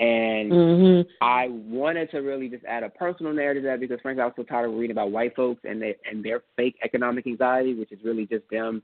And 0.00 0.50
mhm. 0.50 1.06
I 1.20 1.48
wanted 1.48 2.10
to 2.12 2.20
really 2.20 2.48
just 2.48 2.64
add 2.64 2.82
a 2.82 2.88
personal 2.88 3.34
narrative 3.34 3.64
to 3.64 3.68
that 3.68 3.80
because 3.80 4.00
frankly 4.00 4.22
I 4.22 4.26
was 4.26 4.34
so 4.34 4.44
tired 4.44 4.70
of 4.70 4.74
reading 4.76 4.92
about 4.92 5.10
white 5.10 5.36
folks 5.36 5.60
and 5.64 5.80
they 5.80 5.94
and 6.10 6.24
their 6.24 6.40
fake 6.56 6.76
economic 6.82 7.26
anxiety, 7.26 7.74
which 7.74 7.92
is 7.92 7.98
really 8.02 8.26
just 8.26 8.48
them 8.50 8.82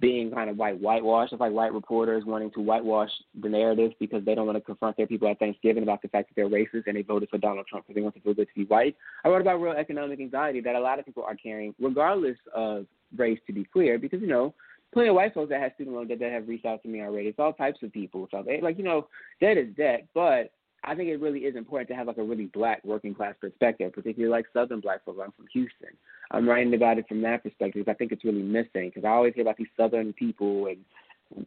being 0.00 0.30
kind 0.30 0.48
of 0.48 0.56
white 0.56 0.80
whitewashed. 0.80 1.34
It's 1.34 1.40
like 1.40 1.52
white 1.52 1.74
reporters 1.74 2.24
wanting 2.24 2.50
to 2.52 2.60
whitewash 2.60 3.10
the 3.42 3.48
narrative 3.48 3.92
because 4.00 4.24
they 4.24 4.34
don't 4.34 4.46
want 4.46 4.56
to 4.56 4.62
confront 4.62 4.96
their 4.96 5.06
people 5.06 5.28
at 5.28 5.38
Thanksgiving 5.38 5.82
about 5.82 6.00
the 6.00 6.08
fact 6.08 6.30
that 6.30 6.34
they're 6.34 6.48
racist 6.48 6.86
and 6.86 6.96
they 6.96 7.02
voted 7.02 7.28
for 7.28 7.38
Donald 7.38 7.66
Trump 7.66 7.86
because 7.86 7.94
they 7.94 8.02
want 8.02 8.14
to 8.14 8.20
feel 8.22 8.34
good 8.34 8.48
to 8.48 8.54
be 8.54 8.64
white. 8.64 8.96
I 9.22 9.28
wrote 9.28 9.42
about 9.42 9.60
real 9.60 9.74
economic 9.74 10.18
anxiety 10.18 10.62
that 10.62 10.76
a 10.76 10.80
lot 10.80 10.98
of 10.98 11.04
people 11.04 11.24
are 11.24 11.36
carrying, 11.36 11.74
regardless 11.78 12.38
of 12.54 12.86
race, 13.16 13.38
to 13.46 13.52
be 13.52 13.64
clear, 13.64 13.98
because 13.98 14.22
you 14.22 14.28
know 14.28 14.54
plenty 14.94 15.08
of 15.08 15.14
white 15.14 15.34
folks 15.34 15.50
that 15.50 15.60
have 15.60 15.72
student 15.74 15.96
loan 15.96 16.08
debt 16.08 16.20
that 16.20 16.32
have 16.32 16.48
reached 16.48 16.64
out 16.64 16.82
to 16.82 16.88
me 16.88 17.02
already. 17.02 17.28
It's 17.28 17.38
all 17.38 17.52
types 17.52 17.82
of 17.82 17.92
people. 17.92 18.28
So 18.30 18.42
they 18.44 18.60
like 18.60 18.78
you 18.78 18.84
know, 18.84 19.08
debt 19.40 19.58
is 19.58 19.74
debt, 19.76 20.06
but 20.14 20.52
I 20.86 20.94
think 20.94 21.08
it 21.08 21.20
really 21.20 21.40
is 21.40 21.56
important 21.56 21.88
to 21.88 21.94
have 21.94 22.06
like 22.06 22.18
a 22.18 22.22
really 22.22 22.46
black 22.46 22.84
working 22.84 23.14
class 23.14 23.34
perspective, 23.40 23.92
particularly 23.92 24.30
like 24.30 24.46
Southern 24.52 24.80
black 24.80 25.04
folks. 25.04 25.20
I'm 25.22 25.32
from 25.32 25.46
Houston. 25.52 25.96
I'm 26.30 26.48
writing 26.48 26.74
about 26.74 26.98
it 26.98 27.08
from 27.08 27.22
that 27.22 27.42
perspective. 27.42 27.84
Because 27.84 27.92
I 27.92 27.96
think 27.96 28.12
it's 28.12 28.24
really 28.24 28.42
missing 28.42 28.90
because 28.90 29.04
I 29.04 29.08
always 29.08 29.34
hear 29.34 29.42
about 29.42 29.56
these 29.56 29.66
Southern 29.76 30.12
people 30.12 30.66
and 30.66 30.78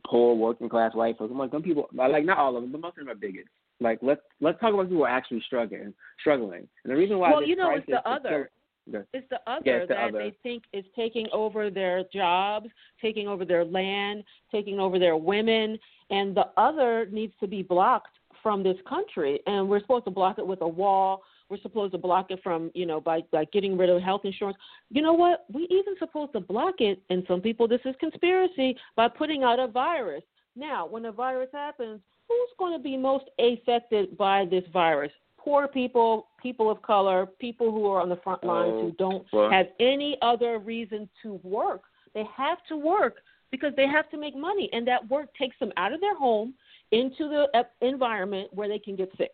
poor 0.06 0.36
working 0.36 0.70
class 0.70 0.94
white 0.96 1.18
folks. 1.18 1.32
I'm 1.32 1.38
like, 1.38 1.52
some 1.52 1.64
people, 1.64 1.88
like 1.94 2.26
not 2.26 2.38
all 2.38 2.56
of 2.56 2.64
them, 2.64 2.72
but 2.72 2.82
most 2.82 2.98
of 2.98 3.06
them 3.06 3.10
are 3.10 3.16
bigots. 3.16 3.50
Like 3.80 4.00
let's 4.02 4.22
let's 4.42 4.60
talk 4.60 4.74
about 4.74 4.84
people 4.84 4.98
who 4.98 5.04
are 5.04 5.10
actually 5.10 5.44
struggling, 5.46 5.94
struggling. 6.20 6.68
And 6.84 6.92
the 6.92 6.96
reason 6.96 7.20
why 7.20 7.32
well, 7.32 7.44
you 7.44 7.56
know, 7.56 7.76
it's 7.76 7.86
the 7.86 8.08
other. 8.10 8.50
Good. 8.90 9.06
It's 9.14 9.28
the 9.30 9.40
other 9.48 9.80
it's 9.80 9.90
the 9.90 9.96
that 9.96 10.10
other. 10.10 10.20
they 10.20 10.38
think 10.44 10.64
is 10.74 10.86
taking 10.96 11.28
over 11.34 11.70
their 11.70 12.04
jobs, 12.14 12.68
taking 13.02 13.28
over 13.28 13.44
their 13.44 13.66
land, 13.66 14.24
taking 14.52 14.80
over 14.80 14.98
their 14.98 15.18
women, 15.18 15.78
and 16.10 16.36
the 16.36 16.48
other 16.56 17.08
needs 17.12 17.34
to 17.40 17.48
be 17.48 17.62
blocked 17.62 18.18
from 18.42 18.64
this 18.64 18.78
country. 18.88 19.40
And 19.46 19.68
we're 19.68 19.82
supposed 19.82 20.06
to 20.06 20.12
block 20.12 20.40
it 20.40 20.48
with 20.48 20.62
a 20.62 20.68
wall. 20.68 21.24
We're 21.50 21.60
supposed 21.62 21.94
to 21.94 21.98
block 21.98 22.32
it 22.32 22.40
from, 22.44 22.72
you 22.74 22.86
know, 22.86 23.02
by 23.02 23.22
by 23.32 23.46
getting 23.46 23.78
rid 23.78 23.90
of 23.90 24.02
health 24.02 24.22
insurance. 24.24 24.58
You 24.90 25.02
know 25.02 25.14
what? 25.14 25.46
We 25.52 25.64
even 25.64 25.96
supposed 26.00 26.34
to 26.34 26.40
block 26.40 26.76
it, 26.80 27.02
and 27.10 27.24
some 27.28 27.42
people 27.42 27.68
this 27.68 27.82
is 27.86 27.96
conspiracy 28.00 28.78
by 28.96 29.10
putting 29.10 29.44
out 29.44 29.60
a 29.60 29.68
virus. 29.68 30.24
Now, 30.56 30.88
when 30.88 31.06
a 31.06 31.12
virus 31.12 31.50
happens, 31.54 32.02
who's 32.28 32.50
going 32.58 32.78
to 32.78 32.84
be 32.84 32.98
most 32.98 33.26
affected 33.40 34.18
by 34.18 34.46
this 34.46 34.64
virus? 34.74 35.12
Poor 35.48 35.66
people, 35.70 36.28
people 36.44 36.70
of 36.70 36.82
color, 36.82 37.26
people 37.40 37.72
who 37.72 37.86
are 37.90 38.02
on 38.02 38.10
the 38.10 38.18
front 38.18 38.44
lines 38.44 38.74
Oh, 38.76 38.82
who 38.82 38.92
don't 39.00 39.26
well. 39.32 39.50
have 39.50 39.68
any 39.80 40.18
other 40.22 40.60
reason 40.60 41.08
to 41.24 41.40
work. 41.42 41.84
They 42.14 42.26
have 42.36 42.58
to 42.68 42.76
work 42.76 43.22
because 43.50 43.72
they 43.78 43.88
have 43.88 44.10
to 44.10 44.18
make 44.18 44.36
money, 44.36 44.70
and 44.74 44.86
that 44.90 45.10
work 45.10 45.30
takes 45.40 45.56
them 45.62 45.72
out 45.78 45.94
of 45.94 46.02
their 46.02 46.18
home 46.18 46.54
into 46.92 47.30
the 47.30 47.48
uh, 47.58 47.64
environment 47.80 48.50
where 48.54 48.68
they 48.68 48.78
can 48.78 48.98
get 48.98 49.10
sick. 49.18 49.32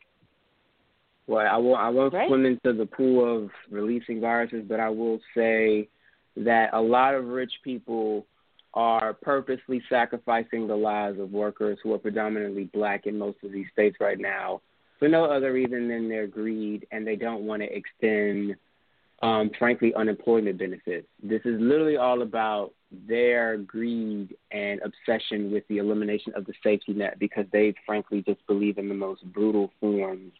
Well, 1.25 1.47
I 1.49 1.57
won't, 1.57 1.79
I 1.79 1.89
won't 1.89 2.13
Right? 2.13 2.27
swim 2.27 2.45
into 2.45 2.73
the 2.73 2.85
pool 2.85 3.35
of 3.45 3.49
releasing 3.71 4.21
viruses, 4.21 4.65
but 4.69 4.79
I 4.79 4.89
will 4.89 5.19
say 5.35 5.87
that 6.37 6.69
a 6.73 6.81
lot 6.81 7.15
of 7.15 7.25
rich 7.25 7.53
people 7.63 8.27
are 8.75 9.13
purposely 9.15 9.81
sacrificing 9.89 10.67
the 10.67 10.75
lives 10.75 11.19
of 11.19 11.31
workers 11.31 11.79
who 11.81 11.91
are 11.93 11.97
predominantly 11.97 12.65
black 12.65 13.07
in 13.07 13.17
most 13.17 13.37
of 13.43 13.51
these 13.51 13.65
states 13.73 13.97
right 13.99 14.19
now 14.19 14.61
for 15.03 15.09
no 15.09 15.25
other 15.25 15.51
reason 15.51 15.89
than 15.89 16.07
their 16.07 16.27
greed, 16.27 16.87
and 16.93 17.05
they 17.05 17.17
don't 17.17 17.41
want 17.41 17.61
to 17.61 17.67
extend, 17.67 18.55
um, 19.21 19.51
frankly, 19.59 19.93
unemployment 19.95 20.57
benefits. 20.57 21.05
This 21.21 21.41
is 21.43 21.59
literally 21.59 21.97
all 21.97 22.21
about 22.21 22.71
their 23.05 23.57
greed 23.57 24.33
and 24.51 24.79
obsession 24.79 25.51
with 25.51 25.67
the 25.67 25.79
elimination 25.79 26.31
of 26.37 26.45
the 26.45 26.53
safety 26.63 26.93
net 26.93 27.19
because 27.19 27.43
they, 27.51 27.73
frankly, 27.85 28.23
just 28.25 28.47
believe 28.47 28.77
in 28.77 28.87
the 28.87 28.95
most 28.95 29.25
brutal 29.33 29.73
forms 29.81 30.31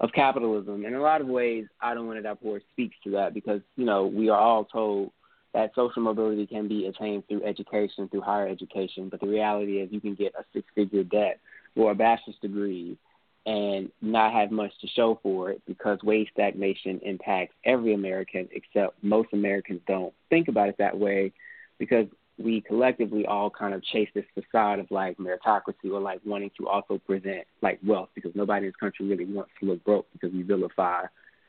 of 0.00 0.10
capitalism. 0.12 0.84
In 0.84 0.94
a 0.94 1.00
lot 1.00 1.20
of 1.20 1.28
ways, 1.28 1.66
I 1.80 1.94
don't 1.94 2.08
want 2.08 2.18
to 2.18 2.22
that 2.24 2.42
poor 2.42 2.60
speaks 2.72 2.96
to 3.04 3.12
that 3.12 3.32
because, 3.32 3.60
you 3.76 3.84
know, 3.84 4.08
we 4.08 4.28
are 4.28 4.40
all 4.40 4.64
told 4.64 5.12
that 5.54 5.70
social 5.76 6.02
mobility 6.02 6.48
can 6.48 6.66
be 6.66 6.86
attained 6.86 7.28
through 7.28 7.44
education, 7.44 8.08
through 8.08 8.22
higher 8.22 8.48
education. 8.48 9.08
But 9.08 9.20
the 9.20 9.28
reality 9.28 9.78
is 9.78 9.92
you 9.92 10.00
can 10.00 10.16
get 10.16 10.34
a 10.36 10.42
six 10.52 10.66
figure 10.74 11.04
debt 11.04 11.38
or 11.76 11.92
a 11.92 11.94
bachelor's 11.94 12.34
degree 12.42 12.98
and 13.46 13.90
not 14.02 14.32
have 14.32 14.50
much 14.50 14.72
to 14.80 14.86
show 14.88 15.18
for 15.22 15.50
it 15.50 15.62
because 15.66 15.98
wage 16.02 16.28
stagnation 16.32 17.00
impacts 17.02 17.54
every 17.64 17.94
American 17.94 18.48
except 18.52 19.02
most 19.02 19.28
Americans 19.32 19.80
don't 19.86 20.12
think 20.28 20.48
about 20.48 20.68
it 20.68 20.76
that 20.78 20.98
way 20.98 21.32
because 21.78 22.06
we 22.38 22.60
collectively 22.60 23.26
all 23.26 23.50
kind 23.50 23.74
of 23.74 23.82
chase 23.84 24.08
this 24.14 24.24
facade 24.34 24.78
of 24.78 24.90
like 24.90 25.16
meritocracy 25.18 25.90
or 25.92 26.00
like 26.00 26.20
wanting 26.24 26.50
to 26.58 26.68
also 26.68 26.98
present 26.98 27.46
like 27.62 27.78
wealth 27.86 28.08
because 28.14 28.32
nobody 28.34 28.66
in 28.66 28.68
this 28.68 28.76
country 28.76 29.06
really 29.06 29.26
wants 29.26 29.50
to 29.60 29.66
look 29.66 29.82
broke 29.84 30.06
because 30.12 30.32
we 30.32 30.42
vilify, 30.42 31.02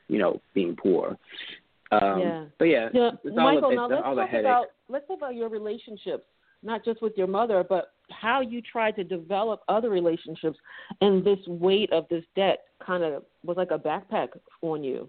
you 0.08 0.18
know, 0.18 0.40
being 0.54 0.76
poor. 0.76 1.16
Um, 1.90 2.20
Yeah. 2.20 2.44
But 2.58 2.64
yeah, 2.66 2.88
all, 2.94 3.00
Michael. 3.00 3.18
it's 3.24 3.36
now 3.36 3.48
let's 3.88 4.02
all 4.04 4.16
talk 4.16 4.32
about 4.32 4.66
let's 4.88 5.06
talk 5.08 5.18
about 5.18 5.34
your 5.34 5.48
relationships, 5.48 6.24
not 6.62 6.84
just 6.84 7.02
with 7.02 7.16
your 7.16 7.26
mother, 7.26 7.64
but 7.66 7.92
how 8.20 8.40
you 8.40 8.60
tried 8.60 8.96
to 8.96 9.04
develop 9.04 9.62
other 9.68 9.90
relationships, 9.90 10.58
and 11.00 11.24
this 11.24 11.38
weight 11.46 11.92
of 11.92 12.06
this 12.08 12.24
debt 12.36 12.60
kind 12.84 13.02
of 13.02 13.24
was 13.44 13.56
like 13.56 13.70
a 13.70 13.78
backpack 13.78 14.28
on 14.62 14.84
you. 14.84 15.08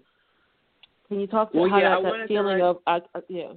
Can 1.08 1.20
you 1.20 1.26
talk 1.26 1.52
to 1.52 1.58
Well, 1.58 1.70
how 1.70 1.78
yeah, 1.78 1.98
I 1.98 2.02
that, 2.02 2.12
that 2.20 2.28
feeling 2.28 2.62
of 2.62 2.78
uh, 2.86 3.00
uh, 3.14 3.20
yeah? 3.28 3.52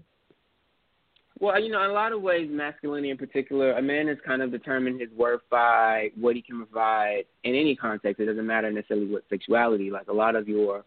Well, 1.40 1.62
you 1.62 1.70
know, 1.72 1.84
in 1.84 1.92
a 1.92 1.94
lot 1.94 2.14
of 2.14 2.22
ways, 2.22 2.50
masculinity 2.52 3.12
in 3.12 3.18
particular, 3.18 3.74
a 3.74 3.82
man 3.82 4.10
is 4.10 4.18
kind 4.26 4.42
of 4.42 4.52
determined 4.52 5.00
his 5.00 5.12
worth 5.12 5.42
by 5.52 6.10
what 6.20 6.36
he 6.36 6.42
can 6.42 6.58
provide 6.58 7.26
in 7.44 7.54
any 7.54 7.76
context. 7.76 8.20
It 8.20 8.26
doesn't 8.26 8.46
matter 8.46 8.72
necessarily 8.72 9.08
what 9.08 9.24
sexuality. 9.30 9.92
Like 9.92 10.08
a 10.08 10.14
lot 10.14 10.36
of 10.36 10.48
your, 10.48 10.84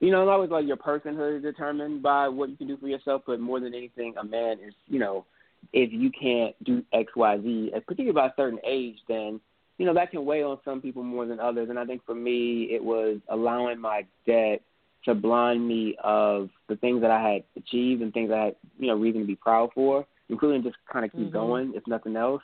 you 0.00 0.10
know, 0.10 0.22
it's 0.22 0.30
always 0.30 0.50
like 0.50 0.66
your 0.66 0.76
personhood 0.76 1.36
is 1.36 1.42
determined 1.42 2.02
by 2.02 2.26
what 2.28 2.50
you 2.50 2.56
can 2.56 2.66
do 2.66 2.76
for 2.76 2.88
yourself. 2.88 3.22
But 3.26 3.38
more 3.38 3.60
than 3.60 3.74
anything, 3.74 4.14
a 4.18 4.24
man 4.24 4.58
is, 4.66 4.74
you 4.88 4.98
know, 4.98 5.24
if 5.72 5.92
you 5.92 6.10
can't 6.10 6.54
do 6.64 6.84
X, 6.92 7.12
Y, 7.16 7.40
Z, 7.40 7.72
particularly 7.86 8.12
by 8.12 8.26
a 8.26 8.32
certain 8.36 8.60
age, 8.64 8.98
then 9.08 9.40
you 9.78 9.86
know 9.86 9.94
that 9.94 10.10
can 10.10 10.24
weigh 10.24 10.42
on 10.42 10.58
some 10.64 10.80
people 10.80 11.02
more 11.02 11.26
than 11.26 11.40
others. 11.40 11.70
And 11.70 11.78
I 11.78 11.84
think 11.84 12.04
for 12.04 12.14
me, 12.14 12.68
it 12.70 12.82
was 12.82 13.18
allowing 13.28 13.80
my 13.80 14.04
debt 14.26 14.62
to 15.04 15.14
blind 15.14 15.66
me 15.66 15.96
of 16.02 16.48
the 16.68 16.76
things 16.76 17.00
that 17.00 17.10
I 17.10 17.20
had 17.20 17.44
achieved 17.56 18.02
and 18.02 18.12
things 18.12 18.30
I 18.30 18.44
had, 18.44 18.56
you 18.78 18.86
know, 18.86 18.94
reason 18.94 19.22
to 19.22 19.26
be 19.26 19.34
proud 19.34 19.70
for, 19.74 20.06
including 20.28 20.62
just 20.62 20.76
kind 20.92 21.04
of 21.04 21.12
keep 21.12 21.28
Mhm. 21.28 21.32
going, 21.32 21.74
if 21.74 21.86
nothing 21.86 22.16
else. 22.16 22.42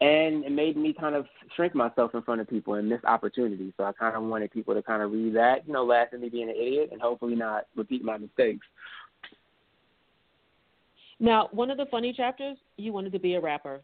And 0.00 0.44
it 0.44 0.50
made 0.50 0.76
me 0.76 0.92
kind 0.92 1.14
of 1.14 1.28
shrink 1.54 1.74
myself 1.74 2.14
in 2.14 2.22
front 2.22 2.40
of 2.40 2.48
people 2.48 2.74
and 2.74 2.88
miss 2.88 3.04
opportunities. 3.04 3.72
So 3.76 3.84
I 3.84 3.92
kind 3.92 4.16
of 4.16 4.22
wanted 4.24 4.50
people 4.50 4.74
to 4.74 4.82
kind 4.82 5.02
of 5.02 5.12
read 5.12 5.34
that, 5.34 5.66
you 5.66 5.72
know, 5.72 5.84
laugh 5.84 6.08
at 6.12 6.20
me 6.20 6.28
being 6.28 6.48
an 6.48 6.56
idiot 6.56 6.88
and 6.90 7.00
hopefully 7.00 7.36
not 7.36 7.66
repeat 7.76 8.02
my 8.02 8.16
mistakes. 8.16 8.66
Now, 11.22 11.48
one 11.52 11.70
of 11.70 11.78
the 11.78 11.86
funny 11.86 12.12
chapters, 12.12 12.58
you 12.76 12.92
wanted 12.92 13.12
to 13.12 13.20
be 13.20 13.34
a 13.34 13.40
rapper. 13.40 13.80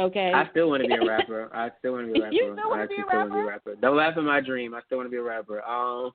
Okay. 0.00 0.32
I 0.34 0.50
still 0.50 0.68
want 0.68 0.82
to 0.82 0.88
be 0.88 0.94
a 0.94 1.06
rapper. 1.08 1.48
I 1.54 1.70
still 1.78 1.92
want 1.92 2.08
to 2.08 2.12
be 2.12 2.18
a 2.18 2.22
rapper. 2.24 2.34
You 2.34 2.56
still 2.58 2.70
wanna 2.70 2.86
be 2.88 2.94
a 2.94 2.98
actually 2.98 3.08
still 3.08 3.18
want 3.20 3.30
to 3.30 3.34
be 3.34 3.40
a 3.40 3.44
rapper? 3.44 3.70
rapper. 3.70 3.80
Don't 3.80 3.96
laugh 3.96 4.14
at 4.16 4.24
my 4.24 4.40
dream. 4.40 4.74
I 4.74 4.80
still 4.86 4.98
want 4.98 5.06
to 5.06 5.10
be 5.12 5.16
a 5.18 5.22
rapper. 5.22 5.62
Um, 5.62 6.10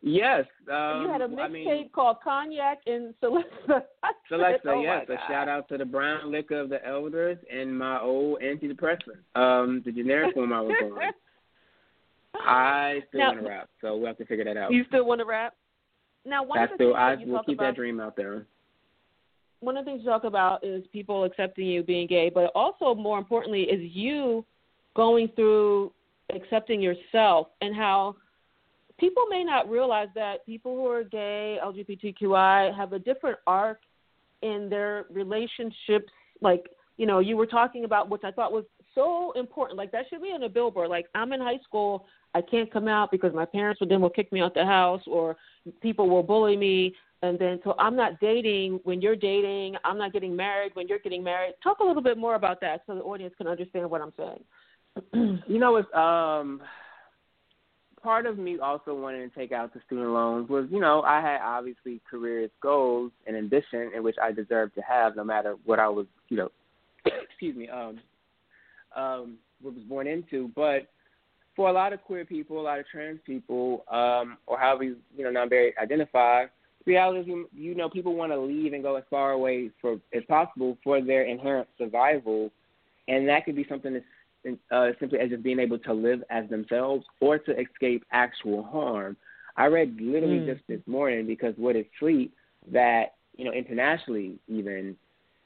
yes. 0.00 0.46
Um, 0.72 1.02
you 1.02 1.12
had 1.12 1.20
a 1.20 1.28
mixtape 1.28 1.52
mean, 1.52 1.90
called 1.94 2.16
Cognac 2.24 2.78
and 2.86 3.12
Celexa. 3.22 3.82
Alexa, 4.32 4.68
oh 4.68 4.80
yes, 4.80 5.06
a 5.10 5.16
shout 5.30 5.48
out 5.48 5.68
to 5.68 5.76
the 5.76 5.84
brown 5.84 6.32
liquor 6.32 6.58
of 6.58 6.70
the 6.70 6.84
elders 6.86 7.36
and 7.52 7.76
my 7.76 8.00
old 8.00 8.40
antidepressant, 8.40 9.18
um, 9.34 9.82
the 9.84 9.92
generic 9.92 10.32
form 10.32 10.54
I 10.54 10.60
was 10.62 10.74
on. 10.82 10.98
I 12.46 13.02
still 13.08 13.20
Now- 13.20 13.28
want 13.32 13.40
to 13.40 13.48
rap, 13.48 13.68
so 13.82 13.96
we'll 13.96 14.06
have 14.06 14.18
to 14.18 14.24
figure 14.24 14.44
that 14.44 14.56
out. 14.56 14.72
You 14.72 14.84
still 14.88 15.04
want 15.04 15.18
to 15.18 15.26
rap? 15.26 15.54
Now, 16.24 16.44
one 16.44 16.58
I 16.58 16.66
still, 16.74 16.94
I 16.94 17.16
will 17.16 17.42
keep 17.42 17.58
about, 17.58 17.70
that 17.70 17.76
dream 17.76 18.00
out 18.00 18.16
there. 18.16 18.46
One 19.60 19.76
of 19.76 19.84
the 19.84 19.90
things 19.90 20.02
you 20.02 20.10
talk 20.10 20.24
about 20.24 20.64
is 20.64 20.82
people 20.92 21.24
accepting 21.24 21.66
you 21.66 21.82
being 21.82 22.06
gay, 22.06 22.30
but 22.30 22.50
also 22.54 22.94
more 22.94 23.18
importantly 23.18 23.62
is 23.62 23.80
you 23.94 24.44
going 24.96 25.28
through 25.36 25.92
accepting 26.34 26.80
yourself 26.80 27.48
and 27.60 27.74
how 27.74 28.16
people 28.98 29.24
may 29.28 29.44
not 29.44 29.68
realize 29.68 30.08
that 30.14 30.44
people 30.46 30.74
who 30.76 30.86
are 30.86 31.04
gay, 31.04 31.58
LGBTQI 31.62 32.74
have 32.76 32.92
a 32.92 32.98
different 32.98 33.38
arc 33.46 33.80
in 34.42 34.68
their 34.68 35.06
relationships. 35.10 36.10
Like, 36.40 36.66
you 36.96 37.06
know, 37.06 37.18
you 37.18 37.36
were 37.36 37.46
talking 37.46 37.84
about, 37.84 38.10
which 38.10 38.24
I 38.24 38.30
thought 38.30 38.52
was 38.52 38.64
so 38.94 39.32
important. 39.36 39.78
Like, 39.78 39.92
that 39.92 40.06
should 40.10 40.22
be 40.22 40.28
on 40.28 40.42
a 40.42 40.48
billboard. 40.48 40.90
Like, 40.90 41.06
I'm 41.14 41.32
in 41.32 41.40
high 41.40 41.60
school, 41.64 42.06
I 42.34 42.40
can't 42.42 42.72
come 42.72 42.88
out 42.88 43.10
because 43.10 43.34
my 43.34 43.44
parents 43.44 43.80
would 43.80 43.90
then 43.90 44.00
will 44.00 44.10
kick 44.10 44.32
me 44.32 44.40
out 44.40 44.54
the 44.54 44.64
house 44.64 45.02
or 45.06 45.36
people 45.80 46.08
will 46.08 46.22
bully 46.22 46.56
me. 46.56 46.94
And 47.22 47.38
then, 47.38 47.60
so 47.64 47.74
I'm 47.78 47.96
not 47.96 48.18
dating 48.20 48.80
when 48.84 49.02
you're 49.02 49.16
dating. 49.16 49.76
I'm 49.84 49.98
not 49.98 50.12
getting 50.12 50.34
married 50.34 50.72
when 50.74 50.88
you're 50.88 50.98
getting 50.98 51.22
married. 51.22 51.54
Talk 51.62 51.80
a 51.80 51.84
little 51.84 52.02
bit 52.02 52.16
more 52.16 52.34
about 52.34 52.60
that 52.62 52.82
so 52.86 52.94
the 52.94 53.02
audience 53.02 53.34
can 53.36 53.46
understand 53.46 53.90
what 53.90 54.00
I'm 54.00 54.12
saying. 54.16 55.42
You 55.46 55.58
know, 55.58 55.76
it's 55.76 55.92
um 55.94 56.62
part 58.02 58.24
of 58.24 58.38
me 58.38 58.58
also 58.58 58.94
wanting 58.94 59.28
to 59.28 59.36
take 59.36 59.52
out 59.52 59.74
the 59.74 59.80
student 59.84 60.08
loans 60.08 60.48
was, 60.48 60.66
you 60.70 60.80
know, 60.80 61.02
I 61.02 61.20
had 61.20 61.40
obviously 61.42 62.00
career 62.10 62.48
goals 62.62 63.12
and 63.26 63.36
ambition 63.36 63.90
in 63.94 64.02
which 64.02 64.16
I 64.22 64.32
deserved 64.32 64.74
to 64.76 64.80
have 64.80 65.16
no 65.16 65.24
matter 65.24 65.56
what 65.64 65.78
I 65.78 65.88
was, 65.88 66.06
you 66.30 66.38
know, 66.38 66.50
excuse 67.04 67.56
me, 67.56 67.68
um 67.68 68.00
um 68.96 69.36
what 69.60 69.74
was 69.74 69.84
born 69.84 70.06
into. 70.06 70.50
But 70.56 70.88
for 71.54 71.68
a 71.68 71.72
lot 71.72 71.92
of 71.92 72.02
queer 72.02 72.24
people, 72.24 72.60
a 72.60 72.62
lot 72.62 72.78
of 72.78 72.86
trans 72.88 73.20
people, 73.26 73.84
um, 73.90 74.38
or 74.46 74.58
however 74.58 74.84
you, 74.84 74.96
you 75.16 75.30
know, 75.30 75.46
very 75.46 75.76
identify, 75.78 76.44
reality 76.86 77.20
is 77.20 77.26
you, 77.26 77.48
you 77.54 77.74
know, 77.74 77.88
people 77.88 78.14
want 78.14 78.32
to 78.32 78.38
leave 78.40 78.72
and 78.72 78.82
go 78.82 78.96
as 78.96 79.04
far 79.10 79.32
away 79.32 79.70
for 79.80 79.98
as 80.14 80.22
possible 80.28 80.76
for 80.82 81.00
their 81.00 81.22
inherent 81.24 81.68
survival 81.78 82.50
and 83.08 83.28
that 83.28 83.44
could 83.44 83.56
be 83.56 83.66
something 83.68 83.96
as 83.96 84.02
uh, 84.70 84.88
simply 84.98 85.18
as 85.18 85.30
just 85.30 85.42
being 85.42 85.58
able 85.58 85.78
to 85.78 85.92
live 85.92 86.22
as 86.30 86.48
themselves 86.48 87.04
or 87.20 87.38
to 87.38 87.58
escape 87.58 88.04
actual 88.12 88.62
harm. 88.62 89.16
I 89.56 89.66
read 89.66 89.96
literally 90.00 90.40
Mm. 90.40 90.46
just 90.46 90.66
this 90.68 90.80
morning 90.86 91.26
because 91.26 91.54
what 91.56 91.76
is 91.76 91.86
sleep 91.98 92.32
that 92.70 93.14
you 93.36 93.44
know 93.44 93.52
internationally 93.52 94.38
even 94.48 94.96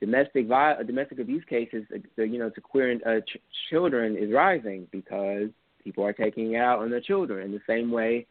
domestic 0.00 0.46
vi- 0.46 0.82
domestic 0.84 1.18
abuse 1.18 1.44
cases 1.44 1.84
uh, 2.18 2.22
you 2.22 2.38
know 2.38 2.50
to 2.50 2.60
queer 2.60 2.98
uh, 3.06 3.20
ch- 3.20 3.40
children 3.70 4.16
is 4.16 4.30
rising 4.32 4.86
because 4.92 5.48
people 5.82 6.04
are 6.04 6.12
taking 6.12 6.52
it 6.52 6.58
out 6.58 6.80
on 6.80 6.90
their 6.90 7.00
children 7.00 7.44
in 7.46 7.52
the 7.52 7.60
same 7.66 7.90
way, 7.90 8.26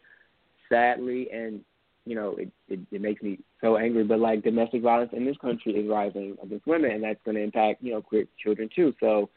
sadly, 0.70 1.30
and 1.32 1.62
you 2.06 2.16
know, 2.16 2.36
it, 2.38 2.52
it 2.68 2.80
it 2.92 3.02
makes 3.02 3.22
me 3.22 3.40
so 3.62 3.78
angry. 3.78 4.04
But 4.04 4.20
like 4.20 4.44
domestic 4.44 4.82
violence 4.82 5.12
in 5.14 5.26
this 5.26 5.38
country 5.38 5.74
is 5.74 5.90
rising 5.90 6.38
against 6.44 6.68
women, 6.68 6.92
and 6.92 7.04
that's 7.04 7.20
going 7.24 7.36
to 7.36 7.44
impact 7.44 7.84
you 7.84 7.94
know 7.94 8.02
queer 8.02 8.26
children 8.42 8.70
too. 8.76 8.94
So, 9.00 9.30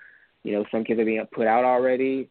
you 0.42 0.52
know, 0.52 0.64
some 0.70 0.84
kids 0.84 1.00
are 1.00 1.04
being 1.04 1.24
put 1.32 1.46
out 1.46 1.64
already. 1.64 2.28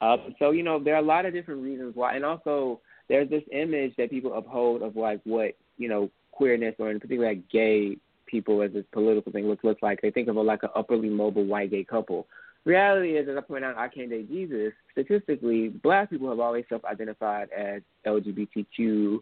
Um, 0.00 0.34
so 0.38 0.50
you 0.50 0.62
know, 0.62 0.82
there 0.82 0.94
are 0.94 1.02
a 1.02 1.06
lot 1.06 1.26
of 1.26 1.32
different 1.32 1.62
reasons 1.62 1.96
why, 1.96 2.14
and 2.14 2.24
also 2.24 2.80
there's 3.08 3.30
this 3.30 3.42
image 3.52 3.94
that 3.96 4.10
people 4.10 4.34
uphold 4.34 4.82
of 4.82 4.96
like 4.96 5.20
what 5.24 5.56
you 5.76 5.88
know 5.88 6.10
queerness 6.32 6.74
or 6.78 6.90
in 6.90 7.00
particular 7.00 7.28
like 7.28 7.48
gay 7.50 7.96
people 8.26 8.62
as 8.62 8.72
this 8.72 8.84
political 8.92 9.32
thing 9.32 9.48
looks 9.48 9.64
looks 9.64 9.82
like. 9.82 10.00
They 10.02 10.10
think 10.10 10.28
of 10.28 10.36
a 10.36 10.40
like 10.40 10.62
an 10.62 10.70
upperly 10.76 11.08
mobile 11.08 11.44
white 11.44 11.70
gay 11.70 11.84
couple. 11.84 12.26
Reality 12.64 13.16
is, 13.16 13.28
as 13.28 13.36
I 13.36 13.40
point 13.40 13.64
out, 13.64 13.78
I 13.78 13.88
can't 13.88 14.10
date 14.10 14.28
Jesus. 14.28 14.72
Statistically, 14.92 15.68
black 15.68 16.10
people 16.10 16.28
have 16.28 16.40
always 16.40 16.64
self-identified 16.68 17.48
as 17.56 17.80
LGBTQ 18.06 19.20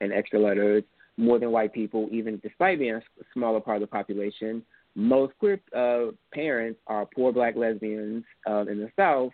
and 0.00 0.12
extra 0.12 0.38
letters 0.38 0.84
more 1.16 1.38
than 1.38 1.50
white 1.50 1.72
people, 1.72 2.08
even 2.10 2.40
despite 2.42 2.78
being 2.78 2.94
a 2.94 3.02
smaller 3.34 3.60
part 3.60 3.76
of 3.76 3.82
the 3.82 3.86
population. 3.86 4.62
Most 4.94 5.34
queer 5.38 5.60
uh, 5.76 6.12
parents 6.32 6.80
are 6.86 7.06
poor 7.06 7.32
black 7.32 7.56
lesbians 7.56 8.24
uh, 8.48 8.62
in 8.62 8.78
the 8.78 8.90
South, 8.96 9.32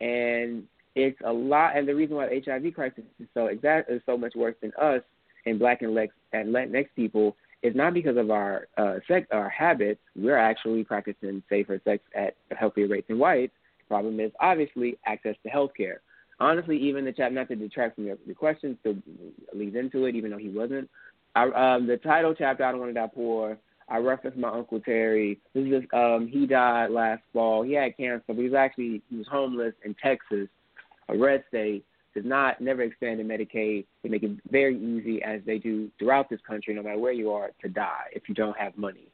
and 0.00 0.64
it's 0.94 1.18
a 1.24 1.32
lot. 1.32 1.76
And 1.76 1.86
the 1.86 1.94
reason 1.94 2.16
why 2.16 2.28
the 2.28 2.40
HIV 2.44 2.74
crisis 2.74 3.04
is 3.20 3.26
so 3.34 3.46
exact 3.46 3.90
is 3.90 4.00
so 4.06 4.16
much 4.16 4.34
worse 4.34 4.54
than 4.62 4.72
us 4.80 5.02
and 5.46 5.58
black 5.58 5.82
and 5.82 5.94
Lex 5.94 6.14
and 6.32 6.54
Latinx 6.54 6.86
people 6.96 7.36
is 7.62 7.74
not 7.74 7.94
because 7.94 8.16
of 8.16 8.30
our 8.30 8.68
uh, 8.76 8.96
sex, 9.08 9.26
our 9.32 9.48
habits. 9.48 10.00
We're 10.16 10.38
actually 10.38 10.84
practicing 10.84 11.42
safer 11.48 11.80
sex 11.84 12.02
at 12.14 12.36
healthier 12.56 12.88
rates 12.88 13.08
than 13.08 13.18
whites. 13.18 13.52
The 13.80 13.86
problem 13.88 14.20
is 14.20 14.32
obviously 14.40 14.98
access 15.06 15.34
to 15.42 15.48
health 15.48 15.72
care. 15.76 16.00
Honestly, 16.40 16.76
even 16.78 17.04
the 17.04 17.12
chapter, 17.12 17.34
not 17.34 17.48
to 17.48 17.56
detract 17.56 17.94
from 17.94 18.06
your, 18.06 18.16
your 18.26 18.34
question, 18.34 18.76
still 18.80 18.96
leads 19.54 19.76
into 19.76 20.06
it, 20.06 20.14
even 20.14 20.30
though 20.30 20.38
he 20.38 20.48
wasn't. 20.48 20.88
I, 21.36 21.44
um, 21.50 21.86
the 21.86 21.96
title 21.96 22.34
chapter, 22.36 22.64
I 22.64 22.70
don't 22.70 22.80
want 22.80 22.90
to 22.90 23.00
die 23.00 23.08
poor. 23.12 23.58
I 23.88 23.98
referenced 23.98 24.38
my 24.38 24.48
uncle 24.48 24.80
Terry. 24.80 25.38
This 25.52 25.64
is 25.66 25.82
um, 25.92 26.28
he 26.30 26.46
died 26.46 26.90
last 26.90 27.22
fall. 27.32 27.62
He 27.62 27.74
had 27.74 27.96
cancer, 27.96 28.24
but 28.26 28.36
he 28.36 28.44
was 28.44 28.54
actually 28.54 29.02
he 29.10 29.16
was 29.16 29.26
homeless 29.30 29.74
in 29.84 29.94
Texas, 30.02 30.48
a 31.08 31.16
red 31.16 31.44
state 31.48 31.84
does 32.14 32.24
not 32.24 32.60
never 32.60 32.82
expanded 32.82 33.26
Medicaid. 33.26 33.84
They 34.02 34.08
make 34.08 34.22
it 34.22 34.38
very 34.50 34.78
easy, 34.78 35.22
as 35.22 35.40
they 35.44 35.58
do 35.58 35.90
throughout 35.98 36.30
this 36.30 36.40
country, 36.46 36.74
no 36.74 36.82
matter 36.82 36.98
where 36.98 37.12
you 37.12 37.32
are, 37.32 37.50
to 37.62 37.68
die 37.68 38.06
if 38.12 38.28
you 38.28 38.34
don't 38.34 38.56
have 38.56 38.76
money. 38.76 39.08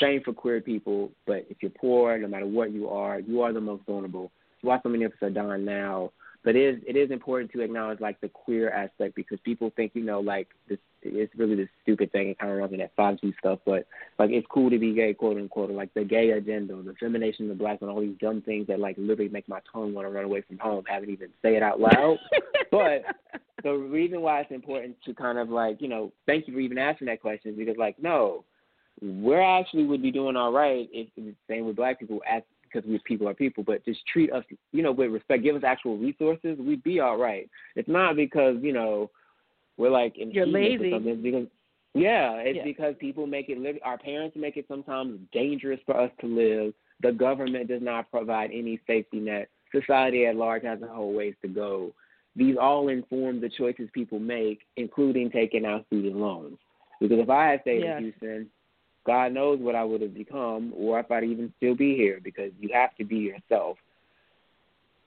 Same 0.00 0.20
for 0.22 0.32
queer 0.32 0.60
people, 0.60 1.10
but 1.26 1.46
if 1.48 1.58
you're 1.60 1.70
poor, 1.70 2.18
no 2.18 2.28
matter 2.28 2.46
what 2.46 2.72
you 2.72 2.88
are, 2.88 3.20
you 3.20 3.40
are 3.42 3.52
the 3.52 3.60
most 3.60 3.84
vulnerable. 3.86 4.30
Why 4.60 4.78
so 4.82 4.88
many 4.88 5.04
of 5.04 5.12
us 5.12 5.18
are 5.22 5.30
dying 5.30 5.64
now 5.64 6.10
but 6.44 6.54
it 6.54 6.76
is 6.76 6.82
it 6.86 6.96
is 6.96 7.10
important 7.10 7.50
to 7.52 7.60
acknowledge 7.62 8.00
like 8.00 8.20
the 8.20 8.28
queer 8.28 8.70
aspect 8.70 9.14
because 9.14 9.38
people 9.44 9.72
think 9.74 9.92
you 9.94 10.04
know 10.04 10.20
like 10.20 10.48
this 10.68 10.78
it's 11.04 11.34
really 11.36 11.54
this 11.54 11.68
stupid 11.82 12.10
thing 12.12 12.28
and 12.28 12.38
kind 12.38 12.52
of 12.52 12.58
running 12.58 12.78
that 12.78 12.92
five 12.96 13.20
G 13.20 13.34
stuff, 13.38 13.58
but 13.64 13.86
like 14.18 14.30
it's 14.30 14.46
cool 14.50 14.70
to 14.70 14.78
be 14.78 14.94
gay, 14.94 15.14
quote 15.14 15.36
unquote, 15.36 15.70
or, 15.70 15.74
like 15.74 15.92
the 15.94 16.04
gay 16.04 16.30
agenda, 16.30 16.74
the 16.74 16.94
feminization 16.98 17.50
of 17.50 17.58
black, 17.58 17.82
and 17.82 17.90
all 17.90 18.00
these 18.00 18.16
dumb 18.20 18.42
things 18.42 18.66
that 18.68 18.80
like 18.80 18.96
literally 18.98 19.30
make 19.30 19.48
my 19.48 19.60
tongue 19.70 19.92
want 19.92 20.06
to 20.06 20.10
run 20.10 20.24
away 20.24 20.42
from 20.42 20.58
home. 20.58 20.84
Haven't 20.86 21.10
even 21.10 21.28
say 21.42 21.56
it 21.56 21.62
out 21.62 21.80
loud, 21.80 22.18
but 22.70 23.02
the 23.62 23.72
reason 23.72 24.20
why 24.20 24.40
it's 24.40 24.50
important 24.50 24.96
to 25.04 25.14
kind 25.14 25.38
of 25.38 25.50
like 25.50 25.80
you 25.80 25.88
know 25.88 26.12
thank 26.26 26.48
you 26.48 26.54
for 26.54 26.60
even 26.60 26.78
asking 26.78 27.06
that 27.06 27.20
question 27.20 27.52
is 27.52 27.58
because 27.58 27.76
like 27.76 27.96
no, 28.02 28.44
we're 29.02 29.42
actually 29.42 29.84
would 29.84 30.02
be 30.02 30.10
doing 30.10 30.36
all 30.36 30.52
right 30.52 30.88
if 30.92 31.08
the 31.16 31.34
same 31.48 31.66
with 31.66 31.76
black 31.76 32.00
people 32.00 32.20
because 32.74 32.88
we 32.88 32.98
people 33.04 33.28
are 33.28 33.34
people, 33.34 33.62
but 33.64 33.84
just 33.84 34.00
treat 34.12 34.32
us, 34.32 34.44
you 34.72 34.82
know, 34.82 34.92
with 34.92 35.10
respect. 35.10 35.42
Give 35.42 35.56
us 35.56 35.62
actual 35.64 35.96
resources. 35.96 36.58
We'd 36.58 36.82
be 36.82 37.00
all 37.00 37.16
right. 37.16 37.48
It's 37.76 37.88
not 37.88 38.16
because 38.16 38.56
you 38.62 38.72
know 38.72 39.10
we're 39.76 39.90
like 39.90 40.18
in 40.18 40.30
you're 40.30 40.46
lazy. 40.46 40.92
Or 40.92 40.96
something. 40.96 41.12
It's 41.12 41.22
because 41.22 41.46
yeah, 41.94 42.32
it's 42.36 42.58
yeah. 42.58 42.64
because 42.64 42.94
people 42.98 43.26
make 43.26 43.48
it. 43.48 43.58
Live, 43.58 43.76
our 43.84 43.98
parents 43.98 44.36
make 44.38 44.56
it 44.56 44.66
sometimes 44.68 45.20
dangerous 45.32 45.80
for 45.86 45.98
us 45.98 46.10
to 46.20 46.26
live. 46.26 46.74
The 47.02 47.12
government 47.12 47.68
does 47.68 47.82
not 47.82 48.10
provide 48.10 48.50
any 48.52 48.80
safety 48.86 49.20
net. 49.20 49.48
Society 49.72 50.26
at 50.26 50.36
large 50.36 50.62
has 50.64 50.80
a 50.82 50.86
whole 50.86 51.12
ways 51.12 51.34
to 51.42 51.48
go. 51.48 51.92
These 52.36 52.56
all 52.60 52.88
inform 52.88 53.40
the 53.40 53.48
choices 53.48 53.88
people 53.92 54.18
make, 54.18 54.60
including 54.76 55.30
taking 55.30 55.64
out 55.64 55.86
student 55.86 56.16
loans. 56.16 56.58
Because 57.00 57.18
if 57.20 57.30
I 57.30 57.50
had 57.50 57.60
stayed 57.62 57.82
yes. 57.82 57.98
in 57.98 58.04
Houston, 58.04 58.46
God 59.06 59.32
knows 59.32 59.58
what 59.60 59.74
I 59.74 59.84
would 59.84 60.00
have 60.00 60.14
become 60.14 60.72
or 60.76 60.98
if 61.00 61.10
I'd 61.10 61.24
even 61.24 61.52
still 61.58 61.74
be 61.74 61.94
here 61.94 62.20
because 62.22 62.50
you 62.58 62.70
have 62.72 62.94
to 62.96 63.04
be 63.04 63.16
yourself. 63.16 63.76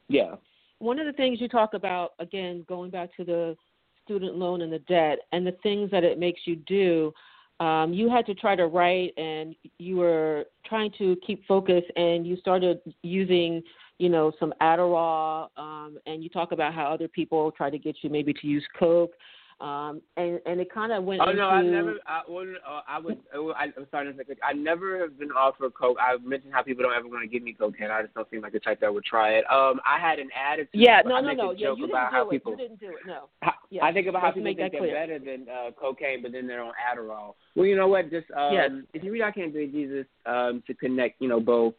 Yeah. 0.08 0.36
One 0.80 1.00
of 1.00 1.08
the 1.08 1.14
things 1.14 1.42
you 1.42 1.48
talk 1.48 1.74
about, 1.74 2.12
again, 2.20 2.64
going 2.68 2.92
back 2.92 3.16
to 3.18 3.24
the 3.24 3.58
student 4.06 4.36
loan 4.36 4.62
and 4.62 4.72
the 4.72 4.80
debt 4.80 5.20
and 5.32 5.46
the 5.46 5.56
things 5.64 5.90
that 5.92 6.04
it 6.04 6.20
makes 6.20 6.42
you 6.46 6.58
do, 6.68 7.12
um, 7.60 7.92
you 7.92 8.10
had 8.10 8.26
to 8.28 8.36
try 8.36 8.56
to 8.56 8.68
write 8.68 9.14
and 9.18 9.56
you 9.80 9.98
were 9.98 10.46
trying 10.66 10.92
to 11.00 11.18
keep 11.26 11.46
focus 11.48 11.84
and 11.96 12.28
you 12.28 12.38
started 12.38 12.80
using 13.02 13.64
you 13.98 14.10
know 14.10 14.32
some 14.40 14.54
adderall 14.62 15.48
um, 15.58 15.98
and 16.06 16.24
you 16.24 16.30
talk 16.30 16.52
about 16.52 16.74
how 16.74 16.86
other 16.86 17.08
people 17.08 17.52
try 17.52 17.70
to 17.70 17.80
get 17.80 17.96
you 18.02 18.12
maybe 18.12 18.32
to 18.32 18.46
use 18.46 18.64
coke 18.78 19.14
um, 19.60 20.02
and 20.18 20.40
and 20.46 20.60
it 20.62 20.72
kind 20.72 20.92
of 20.92 21.04
went. 21.04 21.20
Oh 21.20 21.30
into, 21.30 21.42
no, 21.42 21.50
I 21.50 21.62
never. 21.64 21.96
I 22.06 22.22
wouldn't. 22.28 22.58
Uh, 22.58 22.82
I 22.88 23.00
would. 23.00 23.18
I, 23.34 23.64
I'm 23.76 23.88
sorry. 23.90 24.14
I 24.44 24.54
never 24.54 25.00
have 25.00 25.18
been 25.18 25.32
offered 25.32 25.74
coke. 25.74 25.98
I 26.00 26.18
mentioned 26.24 26.54
how 26.54 26.62
people 26.62 26.84
don't 26.84 26.94
ever 26.94 27.08
want 27.08 27.24
to 27.24 27.28
give 27.28 27.42
me 27.42 27.54
cocaine. 27.54 27.90
I 27.90 28.04
just 28.04 28.14
don't 28.14 28.30
seem 28.30 28.42
like 28.42 28.54
the 28.54 28.60
type 28.60 28.82
that 28.82 28.94
would 28.94 29.04
try 29.04 29.32
it. 29.32 29.46
Um, 29.52 29.82
I 29.84 30.00
had 30.00 30.20
an 30.20 30.30
attitude. 30.38 30.70
Yeah, 30.74 31.02
no, 31.04 31.22
no, 31.22 31.34
no. 31.34 31.52
Yeah, 31.52 31.74
you 31.76 31.88
didn't 31.88 32.12
do 32.12 32.22
it. 32.22 32.30
People, 32.30 32.52
you 32.52 32.58
didn't 32.58 32.80
do 32.80 32.90
it. 32.90 33.08
No. 33.08 33.30
How, 33.42 33.54
yes. 33.72 33.84
I 33.84 33.92
think 33.94 34.06
about 34.06 34.22
how 34.22 34.30
people 34.30 34.44
make 34.44 34.58
think 34.58 34.74
that 34.74 34.78
they're 34.80 34.92
clear. 34.92 34.94
better 34.94 35.18
than 35.18 35.48
uh, 35.50 35.72
cocaine, 35.72 36.22
but 36.22 36.34
then 36.34 36.46
they're 36.46 36.64
on 36.64 36.74
Adderall. 36.78 37.34
Well, 37.56 37.66
you 37.66 37.76
know 37.76 37.88
what? 37.88 38.12
Just 38.12 38.30
um, 38.38 38.54
yes. 38.54 38.70
if 38.94 39.04
you 39.04 39.12
read 39.12 39.24
I 39.24 39.32
Can't 39.32 39.52
Date 39.52 39.72
Jesus 39.72 40.06
um, 40.28 40.62
to 40.68 40.76
connect, 40.76 41.20
you 41.20 41.30
know, 41.30 41.40
both. 41.40 41.74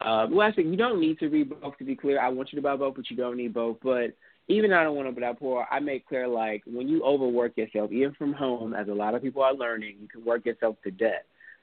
Uh, 0.00 0.26
well, 0.30 0.46
actually, 0.46 0.68
you 0.68 0.76
don't 0.76 1.00
need 1.00 1.18
to 1.18 1.28
read 1.28 1.50
both 1.60 1.76
to 1.78 1.84
be 1.84 1.96
clear. 1.96 2.20
I 2.20 2.28
want 2.28 2.52
you 2.52 2.56
to 2.56 2.62
buy 2.62 2.76
both, 2.76 2.94
but 2.94 3.10
you 3.10 3.16
don't 3.16 3.36
need 3.36 3.52
both. 3.52 3.78
But 3.82 4.14
even 4.50 4.72
I 4.72 4.82
don't 4.82 4.96
want 4.96 5.08
to 5.08 5.14
be 5.14 5.20
that 5.20 5.38
poor, 5.38 5.66
I 5.70 5.78
make 5.80 6.06
clear 6.06 6.26
like 6.26 6.62
when 6.66 6.88
you 6.88 7.04
overwork 7.04 7.56
yourself, 7.56 7.92
even 7.92 8.12
from 8.14 8.32
home, 8.32 8.74
as 8.74 8.88
a 8.88 8.94
lot 8.94 9.14
of 9.14 9.22
people 9.22 9.42
are 9.42 9.54
learning, 9.54 9.96
you 10.00 10.08
can 10.08 10.24
work 10.24 10.44
yourself 10.44 10.76
to 10.84 10.90
death, 10.90 11.22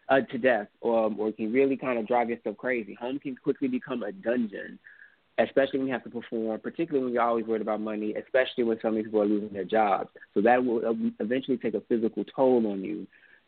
uh, 0.09 0.21
to 0.21 0.37
death, 0.37 0.67
or 0.81 1.11
or 1.17 1.31
can 1.31 1.51
really 1.51 1.75
kind 1.75 1.99
of 1.99 2.07
drive 2.07 2.29
yourself 2.29 2.57
crazy. 2.57 2.93
Home 2.95 3.19
can 3.19 3.35
quickly 3.35 3.67
become 3.67 4.03
a 4.03 4.11
dungeon, 4.11 4.79
especially 5.37 5.79
when 5.79 5.87
you 5.87 5.93
have 5.93 6.03
to 6.05 6.09
perform, 6.09 6.59
particularly 6.61 7.03
when 7.05 7.13
you're 7.13 7.23
always 7.23 7.45
worried 7.45 7.61
about 7.61 7.81
money, 7.81 8.15
especially 8.15 8.63
when 8.63 8.79
some 8.81 8.95
people 8.95 9.21
are 9.21 9.25
losing 9.25 9.53
their 9.53 9.65
jobs. 9.65 10.09
So 10.33 10.41
that 10.41 10.63
will 10.63 10.81
eventually 11.19 11.57
take 11.57 11.73
a 11.73 11.81
physical 11.81 12.23
toll 12.35 12.65
on 12.71 12.83
you. 12.83 13.05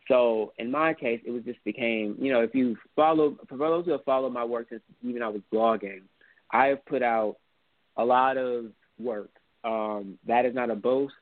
So 0.09 0.53
in 0.57 0.71
my 0.71 0.93
case, 0.93 1.21
it 1.25 1.31
was 1.31 1.43
just 1.43 1.63
became, 1.63 2.15
you 2.19 2.33
know, 2.33 2.41
if 2.41 2.53
you 2.55 2.75
follow, 2.95 3.37
for 3.47 3.57
those 3.57 3.85
who 3.85 3.91
have 3.91 4.03
followed 4.03 4.33
my 4.33 4.43
work 4.43 4.67
since 4.69 4.81
even 5.01 5.21
I 5.21 5.29
was 5.29 5.41
blogging, 5.53 6.01
I 6.51 6.67
have 6.67 6.85
put 6.85 7.03
out 7.03 7.37
a 7.95 8.03
lot 8.03 8.37
of 8.37 8.71
work. 8.99 9.29
Um, 9.63 10.17
that 10.27 10.45
is 10.45 10.55
not 10.55 10.69
a 10.69 10.75
boast. 10.75 11.13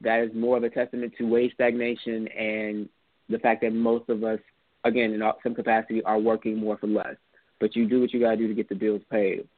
That 0.00 0.20
is 0.20 0.34
more 0.34 0.56
of 0.56 0.64
a 0.64 0.70
testament 0.70 1.14
to 1.18 1.24
wage 1.24 1.54
stagnation 1.54 2.28
and 2.28 2.88
the 3.28 3.38
fact 3.38 3.62
that 3.62 3.72
most 3.72 4.08
of 4.08 4.22
us, 4.24 4.40
again, 4.84 5.12
in 5.12 5.22
some 5.42 5.54
capacity, 5.54 6.02
are 6.02 6.18
working 6.18 6.56
more 6.56 6.76
for 6.76 6.86
less. 6.86 7.16
But 7.58 7.74
you 7.74 7.88
do 7.88 8.00
what 8.00 8.12
you 8.12 8.20
got 8.20 8.32
to 8.32 8.36
do 8.36 8.48
to 8.48 8.54
get 8.54 8.68
the 8.68 8.74
bills 8.74 9.02
paid. 9.10 9.48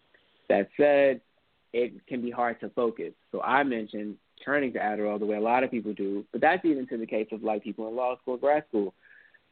That 0.49 0.69
said, 0.77 1.21
it 1.73 2.07
can 2.07 2.23
be 2.23 2.31
hard 2.31 2.61
to 2.61 2.71
focus. 2.71 3.13
So 3.33 3.43
I 3.43 3.63
mentioned 3.63 4.17
turning 4.45 4.73
to 4.73 4.79
Adderall 4.79 5.19
the 5.19 5.27
way 5.27 5.37
a 5.37 5.41
lot 5.41 5.65
of 5.65 5.71
people 5.71 5.93
do, 5.93 6.25
but 6.33 6.41
that's 6.41 6.65
even 6.65 6.87
to 6.89 6.97
the 6.97 7.07
case 7.07 7.29
of 7.33 7.43
like 7.43 7.65
people 7.65 7.89
in 7.89 7.97
law 7.97 8.17
school, 8.19 8.37
grad 8.37 8.65
school. 8.69 8.95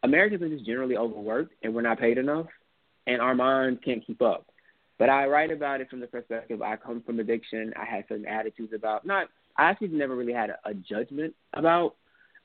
Americans 0.03 0.43
are 0.43 0.49
just 0.49 0.65
generally 0.65 0.97
overworked 0.97 1.53
and 1.63 1.75
we're 1.75 1.83
not 1.83 1.99
paid 1.99 2.19
enough, 2.19 2.47
and 3.07 3.21
our 3.21 3.35
minds 3.35 3.81
can't 3.85 4.07
keep 4.07 4.23
up. 4.23 4.47
But 4.99 5.11
I 5.11 5.27
write 5.27 5.51
about 5.51 5.81
it 5.81 5.91
from 5.91 6.01
the 6.01 6.07
perspective 6.07 6.63
I 6.63 6.77
come 6.77 7.03
from 7.03 7.21
addiction. 7.21 7.73
I 7.77 7.85
had 7.85 8.05
certain 8.09 8.27
attitudes 8.27 8.73
about 8.75 9.07
not. 9.07 9.29
I 9.57 9.65
actually 9.65 9.89
never 9.89 10.15
really 10.17 10.33
had 10.33 10.51
a, 10.51 10.59
a 10.65 10.75
judgment 10.75 11.35
about 11.55 11.97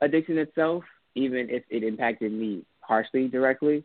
addiction 0.02 0.38
itself, 0.38 0.84
even 1.16 1.50
if 1.50 1.64
it 1.70 1.84
impacted 1.84 2.32
me 2.32 2.64
harshly 2.82 3.28
directly. 3.28 3.84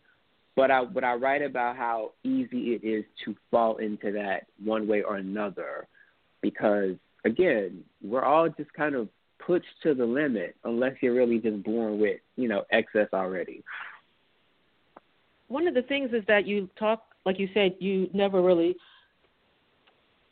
But 0.57 0.71
I 0.71 0.85
but 0.85 1.05
I 1.05 1.15
write 1.15 1.43
about 1.43 1.77
how 1.77 2.13
easy 2.25 2.75
it 2.75 2.85
is 2.85 3.05
to 3.25 3.37
fall 3.51 3.77
into 3.77 4.13
that 4.13 4.47
one 4.65 4.89
way 4.89 5.03
or 5.03 5.17
another, 5.17 5.87
because 6.41 6.97
again, 7.25 7.85
we're 8.03 8.25
all 8.25 8.49
just 8.49 8.73
kind 8.73 8.95
of 8.95 9.09
pushed 9.39 9.67
to 9.83 9.95
the 9.95 10.05
limit 10.05 10.57
unless 10.65 10.95
you're 11.01 11.15
really 11.15 11.39
just 11.39 11.63
born 11.63 12.01
with 12.01 12.21
you 12.37 12.49
know 12.49 12.65
excess 12.71 13.09
already. 13.13 13.63
One 15.49 15.69
of 15.69 15.75
the 15.75 15.83
things 15.83 16.11
is 16.13 16.25
that 16.27 16.47
you 16.47 16.69
talk 16.79 17.06
like 17.27 17.39
you 17.39 17.49
said, 17.53 17.75
you 17.81 18.09
never 18.15 18.41
really, 18.41 18.77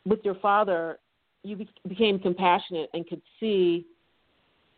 with 0.05 0.19
your 0.23 0.35
father, 0.35 0.97
you 1.43 1.57
be- 1.57 1.69
became 1.87 2.17
compassionate 2.17 2.89
and 2.93 3.07
could 3.07 3.21
see 3.39 3.85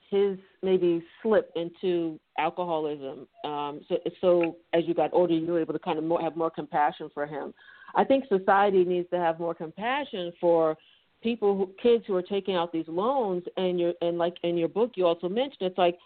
his 0.09 0.37
maybe 0.63 1.03
slip 1.21 1.51
into 1.55 2.19
alcoholism. 2.39 3.27
Um, 3.45 3.81
so, 3.87 3.97
so 4.19 4.57
as 4.73 4.83
you 4.87 4.93
got 4.93 5.11
older, 5.13 5.33
you 5.33 5.45
were 5.51 5.61
able 5.61 5.73
to 5.73 5.79
kind 5.79 5.97
of 5.97 6.03
more, 6.03 6.21
have 6.21 6.35
more 6.35 6.49
compassion 6.49 7.09
for 7.13 7.25
him. 7.25 7.53
I 7.95 8.03
think 8.03 8.25
society 8.27 8.83
needs 8.83 9.09
to 9.11 9.17
have 9.17 9.39
more 9.39 9.53
compassion 9.53 10.33
for 10.41 10.77
people 11.21 11.57
who, 11.57 11.69
kids 11.81 12.03
who 12.07 12.15
are 12.15 12.21
taking 12.21 12.55
out 12.55 12.71
these 12.71 12.87
loans 12.87 13.43
and 13.57 13.79
you're 13.79 13.93
and 14.01 14.17
like 14.17 14.35
in 14.43 14.55
your 14.55 14.67
book 14.67 14.91
you 14.95 15.05
also 15.05 15.27
mentioned 15.27 15.61
it's 15.61 15.77
like 15.77 15.97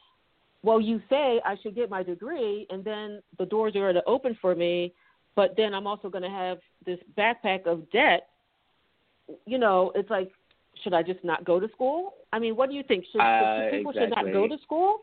well 0.64 0.80
you 0.80 1.02
say 1.10 1.42
i 1.44 1.56
should 1.62 1.76
get 1.76 1.90
my 1.90 2.02
degree 2.02 2.66
and 2.70 2.82
then 2.84 3.22
the 3.38 3.46
doors 3.46 3.76
are 3.76 3.92
to 3.92 4.02
open 4.06 4.38
for 4.42 4.56
me 4.56 4.94
but 5.36 5.56
then 5.58 5.74
i'm 5.74 5.88
also 5.88 6.10
going 6.10 6.24
to 6.24 6.30
have 6.30 6.60
this 6.86 7.00
backpack 7.18 7.66
of 7.66 7.90
debt. 7.92 8.28
You 9.46 9.58
know 9.58 9.92
it's 9.96 10.10
like 10.10 10.32
should 10.84 10.94
i 10.94 11.04
just 11.04 11.24
not 11.24 11.46
go 11.46 11.60
to 11.60 11.70
school? 11.70 12.14
I 12.34 12.40
mean 12.40 12.56
what 12.56 12.70
do 12.70 12.76
you 12.76 12.84
think? 12.84 13.06
Should, 13.12 13.22
Uh, 13.22 13.72
people 13.72 13.94
should 13.94 14.10
not 14.10 14.26
go 14.32 14.48
to 14.48 14.58
school? 14.64 15.02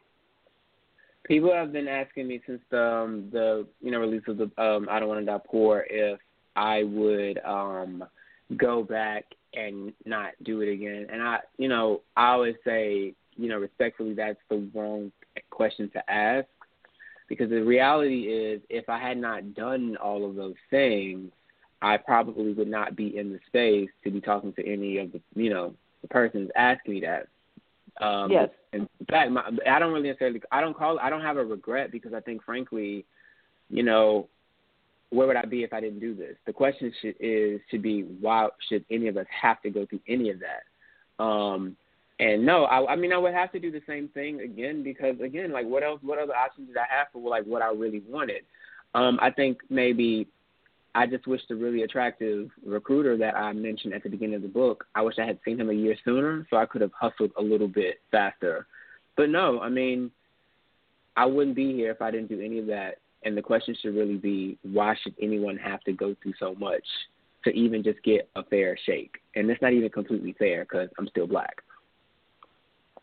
People 1.24 1.52
have 1.52 1.72
been 1.72 1.88
asking 1.88 2.26
me 2.26 2.40
since 2.46 2.60
the 2.70 2.82
um, 2.82 3.28
the 3.32 3.66
you 3.80 3.90
know 3.90 3.98
release 4.00 4.22
of 4.28 4.38
the 4.38 4.50
um, 4.62 4.88
I 4.90 4.98
don't 4.98 5.08
want 5.08 5.20
to 5.20 5.26
die 5.26 5.38
poor 5.46 5.84
if 5.88 6.18
I 6.56 6.84
would 6.84 7.38
um, 7.44 8.04
go 8.56 8.82
back 8.82 9.24
and 9.54 9.92
not 10.04 10.32
do 10.42 10.60
it 10.62 10.72
again. 10.72 11.06
And 11.12 11.22
I 11.22 11.38
you 11.58 11.68
know 11.68 12.00
I 12.16 12.30
always 12.30 12.56
say 12.64 13.14
you 13.36 13.48
know 13.48 13.58
respectfully 13.58 14.14
that's 14.14 14.38
the 14.48 14.68
wrong 14.74 15.12
question 15.50 15.90
to 15.90 16.10
ask 16.10 16.46
because 17.28 17.50
the 17.50 17.62
reality 17.62 18.22
is 18.22 18.60
if 18.68 18.88
I 18.88 18.98
had 18.98 19.18
not 19.18 19.54
done 19.54 19.96
all 19.96 20.28
of 20.28 20.34
those 20.34 20.54
things, 20.70 21.30
I 21.80 21.96
probably 21.96 22.52
would 22.52 22.68
not 22.68 22.96
be 22.96 23.16
in 23.16 23.32
the 23.32 23.38
space 23.46 23.90
to 24.04 24.10
be 24.10 24.20
talking 24.20 24.52
to 24.54 24.66
any 24.66 24.98
of 24.98 25.12
the 25.12 25.20
you 25.34 25.50
know 25.50 25.74
the 26.02 26.08
persons 26.08 26.50
asking 26.56 26.94
me 26.94 27.00
that. 27.00 27.28
Um, 28.04 28.30
Yes. 28.30 28.50
In 28.72 28.88
fact, 29.08 29.30
my, 29.30 29.50
I 29.66 29.78
don't 29.78 29.92
really 29.92 30.08
necessarily. 30.08 30.42
I 30.52 30.60
don't 30.60 30.76
call. 30.76 30.98
I 30.98 31.08
don't 31.08 31.22
have 31.22 31.38
a 31.38 31.44
regret 31.44 31.90
because 31.90 32.12
I 32.12 32.20
think, 32.20 32.44
frankly, 32.44 33.04
you 33.70 33.82
know, 33.82 34.28
where 35.10 35.26
would 35.26 35.36
I 35.36 35.44
be 35.46 35.62
if 35.62 35.72
I 35.72 35.80
didn't 35.80 36.00
do 36.00 36.14
this? 36.14 36.36
The 36.46 36.52
question 36.52 36.92
should, 37.00 37.14
is 37.18 37.60
should 37.70 37.82
be 37.82 38.02
why 38.02 38.48
should 38.68 38.84
any 38.90 39.08
of 39.08 39.16
us 39.16 39.26
have 39.30 39.62
to 39.62 39.70
go 39.70 39.86
through 39.86 40.00
any 40.06 40.30
of 40.30 40.38
that? 40.40 41.22
Um, 41.22 41.76
and 42.20 42.44
no, 42.44 42.64
I, 42.64 42.92
I 42.92 42.96
mean 42.96 43.12
I 43.12 43.18
would 43.18 43.34
have 43.34 43.52
to 43.52 43.60
do 43.60 43.70
the 43.70 43.82
same 43.86 44.08
thing 44.08 44.40
again 44.40 44.82
because 44.82 45.20
again, 45.20 45.52
like 45.52 45.66
what 45.66 45.82
else? 45.82 46.00
What 46.02 46.18
other 46.18 46.34
options 46.34 46.68
did 46.68 46.76
I 46.76 46.86
have 46.88 47.08
for 47.12 47.28
like 47.28 47.44
what 47.44 47.62
I 47.62 47.70
really 47.70 48.02
wanted? 48.08 48.42
Um, 48.94 49.18
I 49.20 49.30
think 49.30 49.58
maybe 49.70 50.28
I 50.94 51.06
just 51.06 51.26
wish 51.26 51.40
the 51.48 51.54
really 51.54 51.82
attractive 51.82 52.50
recruiter 52.64 53.16
that 53.18 53.36
I 53.36 53.52
mentioned 53.52 53.94
at 53.94 54.02
the 54.02 54.08
beginning 54.08 54.36
of 54.36 54.42
the 54.42 54.48
book, 54.48 54.86
I 54.94 55.02
wish 55.02 55.16
I 55.18 55.26
had 55.26 55.38
seen 55.44 55.60
him 55.60 55.70
a 55.70 55.74
year 55.74 55.94
sooner 56.04 56.46
so 56.50 56.56
I 56.56 56.66
could 56.66 56.80
have 56.80 56.92
hustled 56.98 57.30
a 57.38 57.42
little 57.42 57.68
bit 57.68 58.00
faster. 58.10 58.66
But 59.16 59.30
no, 59.30 59.60
I 59.60 59.68
mean, 59.68 60.10
I 61.16 61.26
wouldn't 61.26 61.56
be 61.56 61.72
here 61.72 61.90
if 61.90 62.02
I 62.02 62.10
didn't 62.10 62.28
do 62.28 62.40
any 62.40 62.58
of 62.58 62.66
that. 62.66 62.96
And 63.24 63.36
the 63.36 63.42
question 63.42 63.76
should 63.80 63.94
really 63.94 64.16
be 64.16 64.58
why 64.62 64.96
should 65.02 65.14
anyone 65.20 65.56
have 65.58 65.80
to 65.82 65.92
go 65.92 66.16
through 66.22 66.34
so 66.38 66.54
much 66.54 66.84
to 67.44 67.50
even 67.50 67.82
just 67.82 68.02
get 68.02 68.28
a 68.36 68.42
fair 68.44 68.78
shake? 68.86 69.16
And 69.34 69.50
it's 69.50 69.62
not 69.62 69.72
even 69.72 69.90
completely 69.90 70.34
fair 70.38 70.64
because 70.64 70.88
I'm 70.98 71.08
still 71.08 71.26
black. 71.26 71.62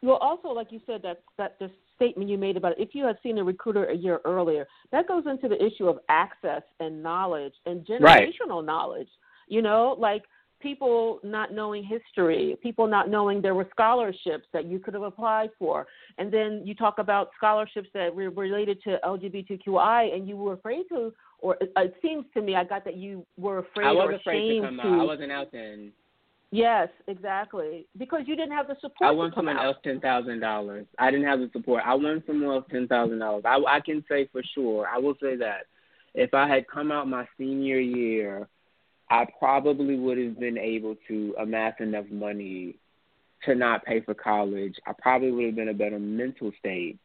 Well, 0.06 0.18
also, 0.18 0.50
like 0.50 0.72
you 0.72 0.80
said, 0.86 1.02
that 1.02 1.22
that 1.38 1.58
the 1.60 1.70
statement 1.96 2.30
you 2.30 2.38
made 2.38 2.58
about 2.58 2.80
if 2.80 2.94
you 2.94 3.06
had 3.06 3.18
seen 3.24 3.38
a 3.38 3.44
recruiter 3.44 3.86
a 3.86 3.96
year 3.96 4.20
earlier, 4.24 4.68
that 4.91 5.08
goes 5.08 5.24
into 5.26 5.48
the 5.48 5.63
issue 5.63 5.88
of 5.88 6.00
access 6.10 6.62
and 6.80 7.02
knowledge 7.02 7.54
and 7.65 7.86
Right. 8.00 8.30
generational 8.30 8.63
knowledge. 8.63 9.10
You 9.48 9.62
know, 9.62 9.96
like 9.98 10.24
people 10.60 11.20
not 11.24 11.54
knowing 11.54 11.84
history, 11.84 12.56
people 12.62 12.88
not 12.88 13.10
knowing 13.10 13.41
there 13.41 13.56
were 13.56 13.68
scholarships 13.72 14.48
that 14.54 14.65
you 14.65 14.80
could 14.80 14.94
have 14.94 15.04
applied 15.04 15.50
for, 15.58 15.88
and 16.18 16.32
then 16.32 16.62
you 16.65 16.76
talk 16.76 17.00
about 17.00 17.32
scholarships 17.36 17.89
that 17.94 18.13
were 18.13 18.30
related 18.30 18.82
to 18.84 19.00
LGBTQI, 19.04 20.13
and 20.15 20.28
you 20.28 20.38
were 20.38 20.54
afraid 20.54 20.88
to, 20.89 21.13
or 21.39 21.58
it, 21.62 21.72
it 21.76 21.96
seems 22.02 22.26
to 22.34 22.41
me, 22.41 22.56
I 22.56 22.63
got 22.63 22.86
that 22.86 22.96
you 22.96 23.26
were 23.38 23.60
afraid 23.60 23.88
I 23.88 23.91
was 23.91 24.10
or 24.10 24.13
afraid 24.13 24.62
to 24.62 24.68
come 24.68 24.80
out. 24.80 25.00
I 25.00 25.04
wasn't 25.04 25.32
out 25.32 25.52
then. 25.52 25.91
Yes, 26.51 26.89
exactly. 27.08 27.86
Because 27.97 28.21
you 28.27 28.36
didn't 28.36 28.53
have 28.53 28.67
the 28.67 28.75
support 28.75 29.10
I 29.10 29.12
won 29.12 29.29
come 29.31 29.39
someone 29.39 29.58
out. 29.58 29.65
else 29.65 29.77
ten 29.84 29.99
thousand 29.99 30.39
dollars. 30.39 30.86
I 30.99 31.12
didn't 31.12 31.25
have 31.27 31.39
the 31.39 31.49
support. 31.51 31.84
I 31.86 31.93
won 31.95 32.23
someone 32.25 32.55
else 32.55 32.65
ten 32.71 32.88
thousand 32.88 33.19
dollars. 33.19 33.43
I 33.45 33.58
I 33.67 33.79
can 33.81 34.03
say 34.10 34.29
for 34.31 34.41
sure. 34.53 34.88
I 34.88 34.97
will 34.97 35.15
say 35.21 35.36
that 35.38 35.65
if 36.13 36.34
I 36.34 36.47
had 36.47 36.67
come 36.67 36.91
out 36.91 37.08
my 37.10 37.27
senior 37.38 37.79
year, 37.79 38.47
I 39.10 39.25
probably 39.38 39.97
would 39.97 40.17
have 40.17 40.39
been 40.39 40.58
able 40.58 40.95
to 41.08 41.36
amass 41.39 41.73
enough 41.79 42.05
money 42.10 42.77
to 43.43 43.53
not 43.53 43.84
pay 43.84 44.01
for 44.01 44.13
college. 44.13 44.75
I 44.88 44.93
probably 44.93 45.31
would 45.31 45.45
have 45.47 45.55
been 45.55 45.67
in 45.67 45.75
a 45.75 45.77
better 45.77 45.99
mental 45.99 46.51
state 46.60 46.97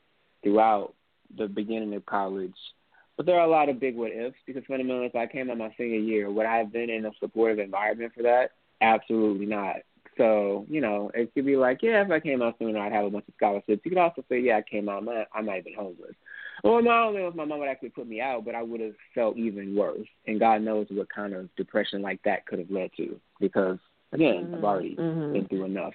throughout 0.42 0.94
the 1.37 1.48
beginning 1.48 1.94
of 1.94 2.07
college. 2.07 2.55
But 3.16 3.26
there 3.26 3.38
are 3.38 3.46
a 3.46 3.50
lot 3.50 3.68
of 3.68 3.81
big 3.81 3.96
what 3.96 4.12
ifs 4.12 4.37
because 4.46 4.62
fundamentally, 4.66 5.07
if 5.07 5.16
I 5.16 5.26
came 5.26 5.50
out 5.50 5.59
my 5.59 5.74
senior 5.76 5.98
year, 5.98 6.31
would 6.31 6.46
I 6.46 6.57
have 6.59 6.72
been 6.72 6.88
in 6.88 7.05
a 7.05 7.11
supportive 7.20 7.59
environment 7.59 8.12
for 8.16 8.22
that? 8.22 8.53
Absolutely 8.81 9.47
not. 9.47 9.77
So, 10.16 10.66
you 10.69 10.81
know, 10.81 11.11
it 11.14 11.33
could 11.33 11.47
be 11.47 11.57
like, 11.57 11.83
yeah, 11.83 12.03
if 12.03 12.11
I 12.11 12.21
came 12.21 12.43
out 12.43 12.57
sooner, 12.59 12.79
I'd 12.79 12.93
have 12.93 13.07
a 13.07 13.11
bunch 13.11 13.27
of 13.29 13.35
scholarships. 13.37 13.81
You 13.85 13.90
could 13.90 13.99
also 13.99 14.25
say, 14.29 14.40
yeah, 14.40 14.59
I 14.59 14.62
came 14.62 14.88
out, 14.88 15.03
I 15.03 15.05
might, 15.05 15.27
I 15.35 15.40
might 15.40 15.55
have 15.57 15.64
been 15.64 15.75
homeless. 15.75 16.14
Well, 16.62 16.83
not 16.83 17.09
only 17.09 17.23
if 17.23 17.35
my 17.35 17.45
mom 17.45 17.61
would 17.61 17.69
actually 17.69 17.90
put 17.90 18.07
me 18.07 18.21
out, 18.21 18.45
but 18.45 18.55
I 18.55 18.62
would 18.62 18.81
have 18.81 18.95
felt 19.14 19.37
even 19.38 19.75
worse. 19.75 20.07
And 20.27 20.38
God 20.38 20.61
knows 20.62 20.87
what 20.90 21.09
kind 21.14 21.33
of 21.33 21.49
depression 21.57 22.03
like 22.03 22.23
that 22.25 22.45
could 22.47 22.59
have 22.59 22.71
led 22.71 22.90
to 22.99 23.19
because, 23.38 23.79
again, 24.12 24.51
I've 24.55 24.64
already 24.64 24.97
Mhm. 24.97 25.33
been 25.33 25.49
through 25.49 25.64
enough. 25.64 25.95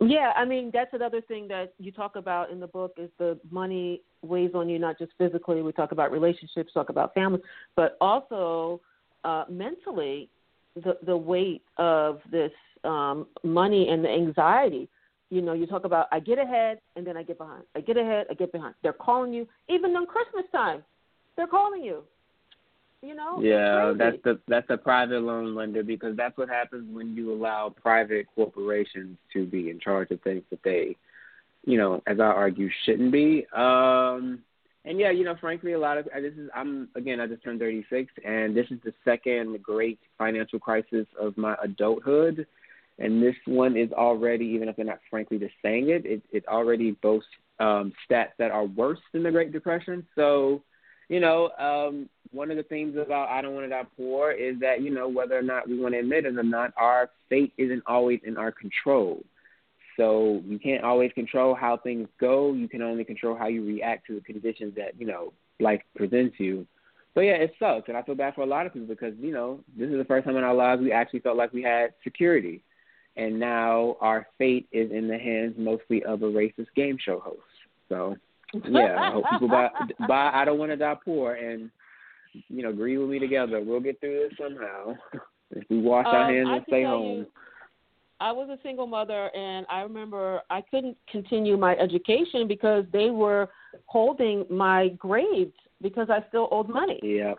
Yeah, 0.00 0.32
I 0.36 0.44
mean 0.44 0.70
that's 0.72 0.92
another 0.92 1.20
thing 1.20 1.48
that 1.48 1.72
you 1.78 1.90
talk 1.92 2.16
about 2.16 2.50
in 2.50 2.60
the 2.60 2.66
book 2.66 2.92
is 2.98 3.10
the 3.18 3.38
money 3.50 4.02
weighs 4.22 4.54
on 4.54 4.68
you 4.68 4.78
not 4.78 4.98
just 4.98 5.12
physically. 5.16 5.62
We 5.62 5.72
talk 5.72 5.92
about 5.92 6.10
relationships, 6.10 6.72
talk 6.72 6.90
about 6.90 7.14
family, 7.14 7.40
but 7.76 7.96
also 8.00 8.80
uh, 9.24 9.44
mentally 9.48 10.28
the 10.76 10.98
the 11.04 11.16
weight 11.16 11.62
of 11.78 12.20
this 12.30 12.52
um, 12.84 13.26
money 13.42 13.88
and 13.88 14.04
the 14.04 14.08
anxiety. 14.08 14.88
You 15.30 15.42
know, 15.42 15.52
you 15.52 15.66
talk 15.66 15.84
about 15.84 16.06
I 16.12 16.20
get 16.20 16.38
ahead 16.38 16.80
and 16.96 17.06
then 17.06 17.16
I 17.16 17.22
get 17.22 17.38
behind. 17.38 17.64
I 17.74 17.80
get 17.80 17.96
ahead, 17.96 18.26
I 18.30 18.34
get 18.34 18.52
behind. 18.52 18.74
They're 18.82 18.92
calling 18.92 19.32
you 19.32 19.48
even 19.68 19.96
on 19.96 20.06
Christmas 20.06 20.44
time. 20.52 20.84
They're 21.36 21.46
calling 21.46 21.82
you. 21.82 22.02
You 23.02 23.14
know. 23.14 23.40
Yeah, 23.42 23.92
that's 23.98 24.16
the 24.24 24.38
that's 24.48 24.68
a 24.70 24.76
private 24.76 25.20
loan 25.20 25.54
lender 25.54 25.82
because 25.82 26.16
that's 26.16 26.36
what 26.38 26.48
happens 26.48 26.88
when 26.94 27.14
you 27.14 27.32
allow 27.32 27.68
private 27.68 28.26
corporations 28.34 29.18
to 29.32 29.44
be 29.44 29.70
in 29.70 29.78
charge 29.78 30.10
of 30.10 30.22
things 30.22 30.42
that 30.50 30.62
they, 30.64 30.96
you 31.66 31.76
know, 31.76 32.02
as 32.06 32.18
I 32.18 32.24
argue, 32.24 32.70
shouldn't 32.84 33.12
be. 33.12 33.46
Um, 33.54 34.42
and 34.84 34.98
yeah, 34.98 35.10
you 35.10 35.24
know, 35.24 35.34
frankly, 35.40 35.72
a 35.72 35.78
lot 35.78 35.98
of 35.98 36.04
this 36.04 36.34
is 36.34 36.50
I'm 36.54 36.88
again 36.94 37.20
I 37.20 37.26
just 37.26 37.42
turned 37.42 37.60
36, 37.60 38.12
and 38.24 38.56
this 38.56 38.66
is 38.70 38.78
the 38.84 38.92
second 39.04 39.62
great 39.62 39.98
financial 40.18 40.58
crisis 40.58 41.06
of 41.18 41.36
my 41.36 41.56
adulthood, 41.62 42.46
and 42.98 43.22
this 43.22 43.36
one 43.46 43.76
is 43.76 43.92
already, 43.92 44.46
even 44.46 44.68
if 44.68 44.76
they're 44.76 44.84
not 44.84 45.00
frankly 45.10 45.38
just 45.38 45.54
saying 45.62 45.90
it, 45.90 46.04
it 46.04 46.22
it 46.32 46.48
already 46.48 46.92
boasts 46.92 47.28
um, 47.60 47.92
stats 48.08 48.32
that 48.38 48.50
are 48.50 48.64
worse 48.64 49.00
than 49.12 49.22
the 49.22 49.30
Great 49.30 49.52
Depression. 49.52 50.06
So 50.14 50.62
you 51.08 51.20
know, 51.20 51.50
um, 51.58 52.08
one 52.32 52.50
of 52.50 52.56
the 52.56 52.62
things 52.62 52.96
about 52.96 53.28
I 53.28 53.42
Don't 53.42 53.54
Want 53.54 53.66
to 53.66 53.70
Die 53.70 53.84
Poor 53.96 54.32
is 54.32 54.58
that, 54.60 54.82
you 54.82 54.90
know, 54.90 55.08
whether 55.08 55.38
or 55.38 55.42
not 55.42 55.68
we 55.68 55.78
want 55.78 55.94
to 55.94 56.00
admit 56.00 56.26
it 56.26 56.36
or 56.36 56.42
not, 56.42 56.72
our 56.76 57.10
fate 57.28 57.52
isn't 57.58 57.82
always 57.86 58.20
in 58.24 58.36
our 58.36 58.50
control. 58.50 59.22
So 59.96 60.42
you 60.46 60.58
can't 60.58 60.84
always 60.84 61.12
control 61.12 61.54
how 61.54 61.76
things 61.76 62.08
go. 62.20 62.52
You 62.52 62.68
can 62.68 62.82
only 62.82 63.04
control 63.04 63.36
how 63.36 63.46
you 63.48 63.64
react 63.64 64.06
to 64.08 64.14
the 64.14 64.20
conditions 64.20 64.74
that, 64.76 64.98
you 64.98 65.06
know, 65.06 65.32
life 65.60 65.80
presents 65.96 66.36
you. 66.38 66.66
But 67.14 67.22
yeah, 67.22 67.34
it 67.34 67.54
sucks. 67.60 67.88
And 67.88 67.96
I 67.96 68.02
feel 68.02 68.16
bad 68.16 68.34
for 68.34 68.40
a 68.42 68.46
lot 68.46 68.66
of 68.66 68.72
people 68.72 68.88
because, 68.88 69.14
you 69.20 69.32
know, 69.32 69.60
this 69.78 69.88
is 69.88 69.96
the 69.96 70.04
first 70.04 70.24
time 70.26 70.36
in 70.36 70.42
our 70.42 70.54
lives 70.54 70.82
we 70.82 70.90
actually 70.92 71.20
felt 71.20 71.36
like 71.36 71.52
we 71.52 71.62
had 71.62 71.92
security. 72.02 72.62
And 73.16 73.38
now 73.38 73.96
our 74.00 74.26
fate 74.36 74.66
is 74.72 74.90
in 74.90 75.06
the 75.06 75.18
hands 75.18 75.54
mostly 75.56 76.02
of 76.02 76.22
a 76.22 76.26
racist 76.26 76.66
game 76.74 76.98
show 77.00 77.20
host. 77.20 77.38
So 77.88 78.16
yeah, 78.68 78.96
I 78.98 79.12
hope 79.12 79.24
people 79.30 79.48
buy 79.48 79.68
buy 80.08 80.30
I 80.34 80.44
don't 80.44 80.58
want 80.58 80.72
to 80.72 80.76
die 80.76 80.96
poor 81.04 81.34
and 81.34 81.70
you 82.48 82.62
know 82.64 82.70
agree 82.70 82.98
with 82.98 83.08
me 83.08 83.20
together. 83.20 83.60
We'll 83.60 83.78
get 83.80 84.00
through 84.00 84.28
this 84.28 84.38
somehow. 84.38 84.94
if 85.52 85.62
we 85.70 85.78
wash 85.80 86.06
our 86.06 86.28
Um, 86.28 86.34
hands 86.34 86.48
I 86.50 86.56
and 86.56 86.64
stay 86.66 86.82
home. 86.82 87.18
you, 87.18 87.26
I 88.20 88.32
was 88.32 88.48
a 88.48 88.58
single 88.62 88.86
mother, 88.86 89.34
and 89.34 89.66
I 89.68 89.80
remember 89.80 90.40
I 90.50 90.60
couldn't 90.62 90.96
continue 91.10 91.56
my 91.56 91.74
education 91.76 92.46
because 92.46 92.84
they 92.92 93.10
were 93.10 93.48
holding 93.86 94.44
my 94.48 94.88
grades 94.98 95.54
because 95.82 96.08
I 96.10 96.24
still 96.28 96.48
owed 96.50 96.68
money. 96.68 97.00
Yeah, 97.02 97.34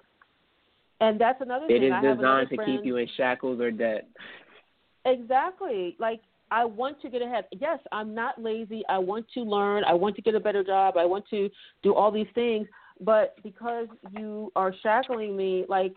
And 1.00 1.20
that's 1.20 1.42
another 1.42 1.66
it 1.66 1.80
thing. 1.80 1.84
is 1.86 1.94
I 1.94 2.02
have 2.02 2.18
designed 2.18 2.50
to 2.50 2.56
friend, 2.56 2.78
keep 2.78 2.86
you 2.86 2.98
in 2.98 3.08
shackles 3.16 3.60
or 3.62 3.72
debt. 3.72 4.08
Exactly. 5.06 5.96
Like 6.00 6.22
I 6.52 6.66
want 6.66 7.02
to 7.02 7.10
get 7.10 7.22
ahead. 7.22 7.46
Yes, 7.60 7.80
I'm 7.92 8.14
not 8.14 8.42
lazy. 8.42 8.84
I 8.90 8.98
want 8.98 9.26
to 9.34 9.42
learn. 9.42 9.84
I 9.84 9.94
want 9.94 10.16
to 10.18 10.22
get 10.22 10.36
a 10.36 10.40
better 10.40 10.64
job. 10.64 10.98
I 10.98 11.06
want 11.06 11.26
to 11.30 11.50
do 11.84 11.94
all 11.94 12.12
these 12.12 12.28
things. 12.36 12.68
But 13.02 13.36
because 13.44 13.88
you 14.12 14.52
are 14.56 14.74
shackling 14.82 15.36
me, 15.36 15.66
like 15.68 15.94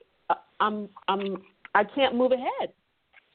I'm, 0.61 0.89
I'm, 1.07 1.43
I 1.75 1.85
can't 1.85 2.15
move 2.15 2.33
ahead. 2.33 2.73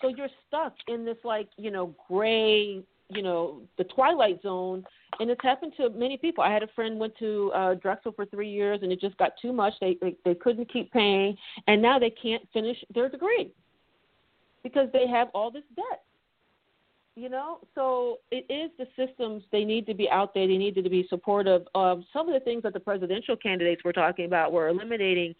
So 0.03 0.09
you're 0.09 0.27
stuck 0.47 0.73
in 0.89 1.05
this 1.05 1.17
like 1.23 1.47
you 1.57 1.71
know 1.71 1.95
gray, 2.09 2.83
you 3.09 3.21
know, 3.21 3.61
the 3.77 3.85
twilight 3.85 4.41
zone. 4.41 4.83
And 5.19 5.29
it's 5.29 5.41
happened 5.43 5.73
to 5.77 5.89
many 5.91 6.17
people. 6.17 6.43
I 6.43 6.51
had 6.51 6.61
a 6.61 6.67
friend 6.75 6.99
went 6.99 7.15
to 7.19 7.51
uh, 7.55 7.73
Drexel 7.75 8.11
for 8.11 8.25
three 8.25 8.49
years, 8.49 8.79
and 8.81 8.91
it 8.91 8.99
just 8.99 9.17
got 9.17 9.31
too 9.41 9.53
much. 9.53 9.73
They, 9.79 9.97
they 10.01 10.15
they 10.25 10.35
couldn't 10.35 10.71
keep 10.71 10.91
paying, 10.91 11.37
and 11.67 11.81
now 11.81 11.99
they 11.99 12.09
can't 12.09 12.43
finish 12.51 12.77
their 12.93 13.07
degree 13.07 13.53
because 14.61 14.89
they 14.91 15.07
have 15.07 15.29
all 15.33 15.51
this 15.51 15.63
debt. 15.75 16.03
You 17.15 17.29
know, 17.29 17.59
so 17.75 18.17
it 18.31 18.45
is 18.51 18.71
the 18.79 18.87
systems 18.97 19.43
they 19.51 19.63
need 19.63 19.85
to 19.85 19.93
be 19.93 20.09
out 20.09 20.33
there. 20.33 20.47
They 20.47 20.57
need 20.57 20.73
to 20.75 20.81
be 20.81 21.05
supportive 21.09 21.61
of 21.75 22.01
some 22.11 22.27
of 22.27 22.33
the 22.33 22.39
things 22.39 22.63
that 22.63 22.73
the 22.73 22.79
presidential 22.79 23.37
candidates 23.37 23.83
were 23.85 23.93
talking 23.93 24.25
about. 24.25 24.51
Were 24.51 24.67
eliminating 24.67 25.35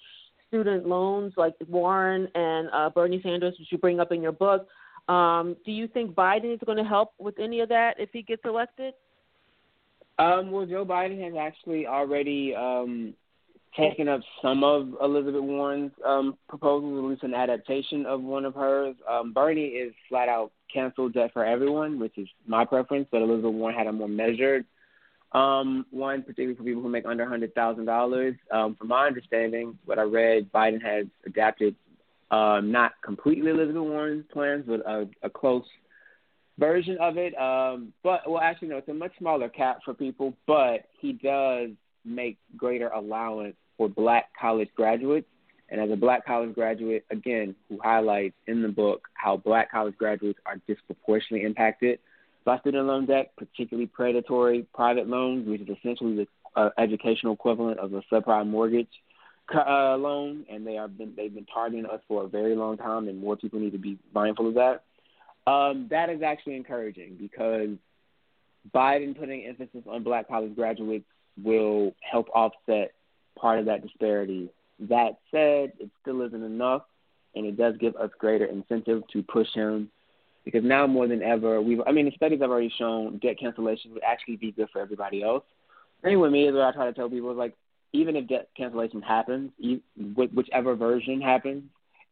student 0.54 0.88
loans, 0.88 1.34
like 1.36 1.56
Warren 1.68 2.28
and 2.36 2.70
uh, 2.72 2.90
Bernie 2.92 3.20
Sanders, 3.24 3.56
which 3.58 3.70
you 3.72 3.80
bring 3.80 4.00
up 4.00 4.12
in 4.12 4.22
your 4.22 4.32
book. 4.32 4.68
Um, 5.10 5.58
do 5.66 5.72
you 5.72 5.88
think 5.88 6.14
Biden 6.14 6.54
is 6.54 6.60
going 6.64 6.78
to 6.78 6.84
help 6.84 7.14
with 7.18 7.40
any 7.40 7.62
of 7.62 7.70
that 7.70 7.96
if 7.98 8.10
he 8.14 8.22
gets 8.22 8.44
elected? 8.46 8.94
Um, 10.20 10.52
well, 10.52 10.68
Joe 10.68 10.86
Biden 10.86 11.22
has 11.24 11.34
actually 11.36 11.88
already 11.88 12.54
um, 12.56 13.16
taken 13.76 14.08
up 14.08 14.22
some 14.44 14.64
of 14.64 14.90
Elizabeth 15.02 15.42
Warren's 15.42 15.92
um, 16.06 16.38
proposals, 16.48 17.04
at 17.04 17.10
least 17.10 17.24
an 17.24 17.34
adaptation 17.34 18.06
of 18.06 18.22
one 18.22 18.46
of 18.46 18.54
hers. 18.54 18.96
Um, 19.10 19.34
Bernie 19.34 19.70
is 19.70 19.92
flat 20.08 20.30
out 20.30 20.52
canceled 20.72 21.14
debt 21.14 21.32
for 21.34 21.44
everyone, 21.44 22.00
which 22.00 22.16
is 22.18 22.28
my 22.46 22.64
preference, 22.64 23.08
but 23.12 23.24
Elizabeth 23.24 23.54
Warren 23.54 23.76
had 23.76 23.88
a 23.88 23.92
more 23.92 24.08
measured 24.08 24.66
um, 25.34 25.86
one, 25.90 26.22
particularly 26.22 26.56
for 26.56 26.64
people 26.64 26.82
who 26.82 26.90
make 26.90 27.06
under 27.06 27.26
hundred 27.26 27.56
thousand 27.56 27.86
dollars. 27.86 28.36
Um, 28.52 28.76
from 28.76 28.88
my 28.90 29.08
understanding, 29.08 29.78
what 29.86 30.00
I 30.00 30.04
read, 30.04 30.52
Biden 30.52 30.82
has 30.82 31.08
adapted 31.26 31.76
um, 32.32 32.72
not 32.72 32.94
completely 33.04 33.52
Elizabeth 33.52 33.82
Warren's 33.82 34.26
plans, 34.32 34.66
but 34.68 34.82
a, 34.86 35.08
a 35.24 35.30
close 35.30 35.66
version 36.58 36.98
of 37.00 37.18
it. 37.18 37.36
Um, 37.38 37.94
but 38.04 38.30
well, 38.30 38.42
actually, 38.42 38.70
no, 38.70 38.78
it's 38.78 38.90
a 38.90 38.94
much 38.94 39.14
smaller 39.18 39.50
cap 39.50 39.80
for 39.84 39.94
people, 39.94 40.34
but 40.46 40.86
he 41.00 41.14
does 41.14 41.70
make 42.06 42.38
greater 42.56 42.90
allowance 42.90 43.56
for 43.78 43.90
black 43.90 44.30
college 44.40 44.70
graduates. 44.76 45.28
And 45.70 45.82
as 45.82 45.90
a 45.90 45.96
black 45.96 46.26
college 46.26 46.54
graduate, 46.54 47.06
again, 47.10 47.56
who 47.70 47.80
highlights 47.82 48.36
in 48.46 48.62
the 48.62 48.68
book 48.68 49.08
how 49.16 49.38
black 49.38 49.72
college 49.72 49.98
graduates 49.98 50.38
are 50.46 50.58
disproportionately 50.68 51.46
impacted 51.46 52.00
by 52.46 52.60
student 52.60 52.88
loan 52.88 53.06
debt, 53.06 53.32
particularly 53.38 53.88
predatory 53.88 54.66
private 54.74 55.08
loans, 55.08 55.48
which 55.48 55.62
is 55.62 55.78
essentially 55.78 56.16
the 56.16 56.28
uh, 56.56 56.70
educational 56.78 57.34
equivalent 57.34 57.80
of 57.80 57.94
a 57.94 58.02
subprime 58.12 58.50
mortgage 58.50 58.88
uh, 59.54 59.96
loan, 59.98 60.46
and 60.50 60.66
they 60.66 60.76
have 60.76 60.98
been 60.98 61.14
they've 61.16 61.34
been 61.34 61.46
targeting 61.46 61.86
us 61.86 62.00
for 62.08 62.24
a 62.24 62.28
very 62.28 62.56
long 62.56 62.78
time, 62.78 63.08
and 63.08 63.20
more 63.20 63.36
people 63.36 63.60
need 63.60 63.72
to 63.72 63.78
be 63.78 63.98
mindful 64.14 64.48
of 64.48 64.56
that. 64.56 64.84
Um, 65.46 65.88
that 65.90 66.10
is 66.10 66.22
actually 66.22 66.56
encouraging 66.56 67.18
because 67.20 67.78
Biden 68.74 69.18
putting 69.18 69.46
emphasis 69.46 69.84
on 69.90 70.04
black 70.04 70.28
college 70.28 70.56
graduates 70.56 71.06
will 71.44 71.94
help 72.00 72.30
offset 72.34 72.94
part 73.38 73.60
of 73.60 73.66
that 73.66 73.82
disparity. 73.82 74.50
That 74.80 75.18
said, 75.32 75.74
it 75.80 75.90
still 76.02 76.22
isn't 76.22 76.44
enough, 76.44 76.84
and 77.36 77.46
it 77.46 77.58
does 77.58 77.76
give 77.78 77.96
us 77.96 78.10
greater 78.18 78.46
incentive 78.46 79.04
to 79.12 79.24
push 79.24 79.48
him 79.54 79.90
because 80.46 80.64
now 80.64 80.86
more 80.88 81.08
than 81.08 81.22
ever, 81.22 81.62
we've 81.62 81.82
I 81.86 81.92
mean, 81.92 82.06
the 82.06 82.12
studies 82.12 82.42
have 82.42 82.52
already 82.52 82.74
shown 82.78 83.18
debt 83.20 83.40
cancellation 83.40 83.94
would 83.94 84.04
actually 84.04 84.36
be 84.36 84.52
good 84.52 84.70
for 84.72 84.82
everybody 84.82 85.24
else. 85.24 85.44
Anyway, 86.04 86.30
me 86.30 86.48
is 86.48 86.54
what 86.54 86.64
I 86.64 86.72
try 86.72 86.86
to 86.86 86.94
tell 86.94 87.10
people 87.10 87.32
is 87.32 87.38
like, 87.38 87.56
even 87.94 88.16
if 88.16 88.28
debt 88.28 88.50
cancellation 88.58 89.02
happens, 89.02 89.52
whichever 90.16 90.76
version 90.76 91.22
happens, 91.22 91.64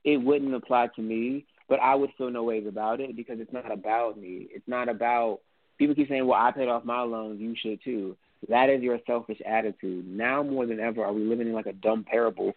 it 0.04 0.18
wouldn't 0.18 0.54
apply 0.54 0.88
to 0.96 1.02
me, 1.02 1.46
but 1.68 1.80
I 1.80 1.96
would 1.96 2.12
feel 2.18 2.30
no 2.30 2.44
ways 2.44 2.66
about 2.68 3.00
it 3.02 3.16
because 3.16 3.40
it's 3.40 3.52
not 3.52 3.72
about 3.72 4.18
me. 4.20 4.48
It's 4.52 4.68
not 4.68 4.90
about 4.90 5.40
people 5.78 5.96
keep 5.96 6.08
saying, 6.08 6.26
"Well, 6.26 6.40
I 6.40 6.52
paid 6.52 6.68
off 6.68 6.86
my 6.86 7.02
loans, 7.02 7.42
you 7.42 7.56
should 7.56 7.84
too." 7.84 8.16
That 8.50 8.70
is 8.70 8.82
your 8.82 9.00
selfish 9.06 9.42
attitude. 9.46 10.08
Now 10.08 10.42
more 10.42 10.66
than 10.66 10.80
ever, 10.80 11.04
are 11.04 11.14
we 11.14 11.22
living 11.22 11.48
in 11.48 11.54
like 11.54 11.68
a 11.68 11.74
dumb 11.74 12.04
parable 12.04 12.54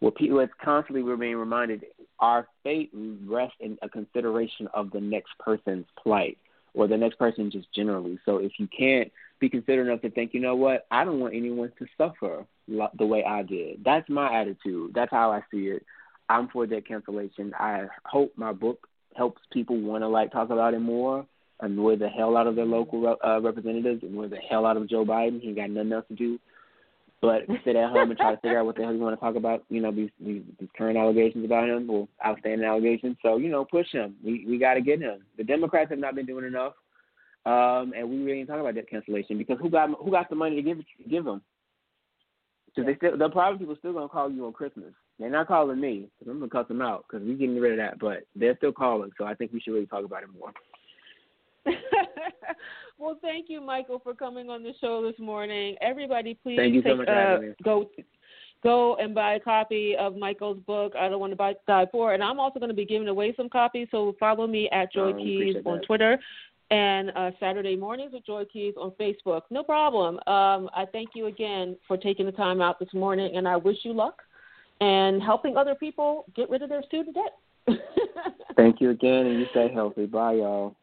where 0.00 0.12
people, 0.12 0.40
it's 0.40 0.52
constantly 0.62 1.02
we're 1.02 1.16
being 1.16 1.36
reminded 1.36 1.84
our 2.20 2.48
fate 2.62 2.90
rests 2.92 3.56
in 3.60 3.78
a 3.82 3.88
consideration 3.88 4.68
of 4.74 4.90
the 4.90 5.00
next 5.00 5.38
person's 5.38 5.86
plight 6.02 6.38
or 6.74 6.86
the 6.86 6.96
next 6.96 7.18
person 7.18 7.50
just 7.50 7.72
generally. 7.72 8.18
So 8.24 8.38
if 8.38 8.52
you 8.58 8.68
can't 8.68 9.10
be 9.40 9.48
considerate 9.48 9.88
enough 9.88 10.02
to 10.02 10.10
think, 10.10 10.34
you 10.34 10.40
know 10.40 10.56
what, 10.56 10.86
I 10.90 11.04
don't 11.04 11.20
want 11.20 11.34
anyone 11.34 11.72
to 11.78 11.86
suffer 11.98 12.46
the 12.68 13.06
way 13.06 13.24
I 13.24 13.42
did. 13.42 13.84
That's 13.84 14.08
my 14.08 14.40
attitude. 14.40 14.92
That's 14.94 15.10
how 15.10 15.30
I 15.30 15.42
see 15.50 15.68
it. 15.68 15.84
I'm 16.28 16.48
for 16.48 16.66
debt 16.66 16.86
cancellation. 16.86 17.54
I 17.58 17.86
hope 18.04 18.32
my 18.36 18.52
book 18.52 18.88
helps 19.14 19.40
people 19.52 19.80
want 19.80 20.02
to 20.02 20.08
like 20.08 20.32
talk 20.32 20.50
about 20.50 20.74
it 20.74 20.80
more, 20.80 21.26
annoy 21.60 21.96
the 21.96 22.08
hell 22.08 22.36
out 22.36 22.46
of 22.46 22.56
their 22.56 22.66
local 22.66 23.16
uh, 23.24 23.40
representatives, 23.40 24.02
annoy 24.02 24.28
the 24.28 24.36
hell 24.36 24.66
out 24.66 24.76
of 24.76 24.88
Joe 24.88 25.04
Biden. 25.04 25.40
He 25.40 25.52
got 25.52 25.70
nothing 25.70 25.92
else 25.92 26.04
to 26.08 26.14
do 26.14 26.38
but 27.26 27.42
sit 27.64 27.74
at 27.74 27.90
home 27.90 28.10
and 28.10 28.16
try 28.16 28.32
to 28.32 28.40
figure 28.40 28.60
out 28.60 28.66
what 28.66 28.76
the 28.76 28.82
hell 28.82 28.94
you 28.94 29.00
want 29.00 29.18
to 29.18 29.20
talk 29.20 29.34
about. 29.34 29.64
You 29.68 29.80
know, 29.80 29.90
these, 29.90 30.10
these 30.24 30.42
these 30.60 30.68
current 30.78 30.96
allegations 30.96 31.44
about 31.44 31.68
him, 31.68 31.90
or 31.90 32.06
outstanding 32.24 32.64
allegations. 32.64 33.16
So 33.20 33.36
you 33.36 33.48
know, 33.48 33.64
push 33.64 33.90
him. 33.90 34.14
We 34.24 34.46
we 34.48 34.58
got 34.58 34.74
to 34.74 34.80
get 34.80 35.00
him. 35.00 35.24
The 35.36 35.42
Democrats 35.42 35.90
have 35.90 35.98
not 35.98 36.14
been 36.14 36.24
doing 36.24 36.44
enough, 36.44 36.74
um, 37.44 37.92
and 37.96 38.08
we 38.08 38.22
really 38.22 38.38
ain't 38.38 38.48
talking 38.48 38.60
about 38.60 38.76
debt 38.76 38.88
cancellation 38.88 39.38
because 39.38 39.58
who 39.60 39.68
got 39.68 39.90
who 40.00 40.12
got 40.12 40.30
the 40.30 40.36
money 40.36 40.54
to 40.54 40.62
give 40.62 40.78
give 41.10 41.24
them? 41.24 41.42
Because 42.66 42.86
they 42.86 42.94
still 42.96 43.18
the 43.18 43.28
private 43.28 43.58
people 43.58 43.74
still 43.80 43.94
gonna 43.94 44.08
call 44.08 44.30
you 44.30 44.46
on 44.46 44.52
Christmas. 44.52 44.92
They're 45.18 45.28
not 45.28 45.48
calling 45.48 45.80
me 45.80 46.08
because 46.18 46.30
I'm 46.30 46.38
gonna 46.38 46.50
cut 46.50 46.68
them 46.68 46.80
out 46.80 47.06
because 47.08 47.26
we're 47.26 47.36
getting 47.36 47.58
rid 47.58 47.72
of 47.72 47.78
that. 47.78 47.98
But 47.98 48.24
they're 48.36 48.56
still 48.58 48.72
calling, 48.72 49.10
so 49.18 49.24
I 49.24 49.34
think 49.34 49.52
we 49.52 49.60
should 49.60 49.72
really 49.72 49.86
talk 49.86 50.04
about 50.04 50.22
it 50.22 50.28
more. 50.38 50.52
well, 52.98 53.18
thank 53.22 53.46
you, 53.48 53.60
Michael, 53.60 53.98
for 53.98 54.14
coming 54.14 54.50
on 54.50 54.62
the 54.62 54.72
show 54.80 55.02
this 55.02 55.18
morning. 55.18 55.76
Everybody, 55.80 56.38
please 56.42 56.58
take, 56.58 56.84
so 56.84 57.02
uh, 57.02 57.38
go 57.62 57.90
go 58.62 58.96
and 58.96 59.14
buy 59.14 59.34
a 59.34 59.40
copy 59.40 59.94
of 59.98 60.16
Michael's 60.16 60.58
book. 60.66 60.94
I 60.98 61.08
don't 61.08 61.20
want 61.20 61.32
to 61.32 61.36
buy 61.36 61.54
die 61.66 61.86
poor, 61.90 62.14
and 62.14 62.22
I'm 62.22 62.40
also 62.40 62.58
going 62.58 62.70
to 62.70 62.74
be 62.74 62.86
giving 62.86 63.08
away 63.08 63.34
some 63.36 63.48
copies. 63.48 63.88
So 63.90 64.14
follow 64.18 64.46
me 64.46 64.68
at 64.72 64.92
Joy 64.92 65.12
oh, 65.12 65.16
Keys 65.16 65.56
on 65.64 65.76
that. 65.76 65.86
Twitter 65.86 66.18
and 66.70 67.12
uh, 67.14 67.30
Saturday 67.38 67.76
mornings 67.76 68.12
with 68.12 68.26
Joy 68.26 68.44
Keys 68.52 68.74
on 68.76 68.90
Facebook. 68.92 69.42
No 69.50 69.62
problem. 69.62 70.16
Um, 70.26 70.68
I 70.74 70.84
thank 70.90 71.10
you 71.14 71.26
again 71.26 71.76
for 71.86 71.96
taking 71.96 72.26
the 72.26 72.32
time 72.32 72.60
out 72.60 72.78
this 72.78 72.92
morning, 72.92 73.36
and 73.36 73.46
I 73.46 73.56
wish 73.56 73.76
you 73.82 73.92
luck 73.92 74.22
and 74.80 75.22
helping 75.22 75.56
other 75.56 75.74
people 75.74 76.24
get 76.34 76.50
rid 76.50 76.62
of 76.62 76.68
their 76.68 76.82
student 76.82 77.16
debt. 77.16 77.78
thank 78.56 78.80
you 78.80 78.90
again, 78.90 79.26
and 79.26 79.40
you 79.40 79.46
stay 79.50 79.70
healthy. 79.72 80.06
Bye, 80.06 80.34
y'all. 80.34 80.76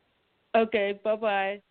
Okay, 0.56 1.00
bye 1.04 1.16
bye. 1.16 1.62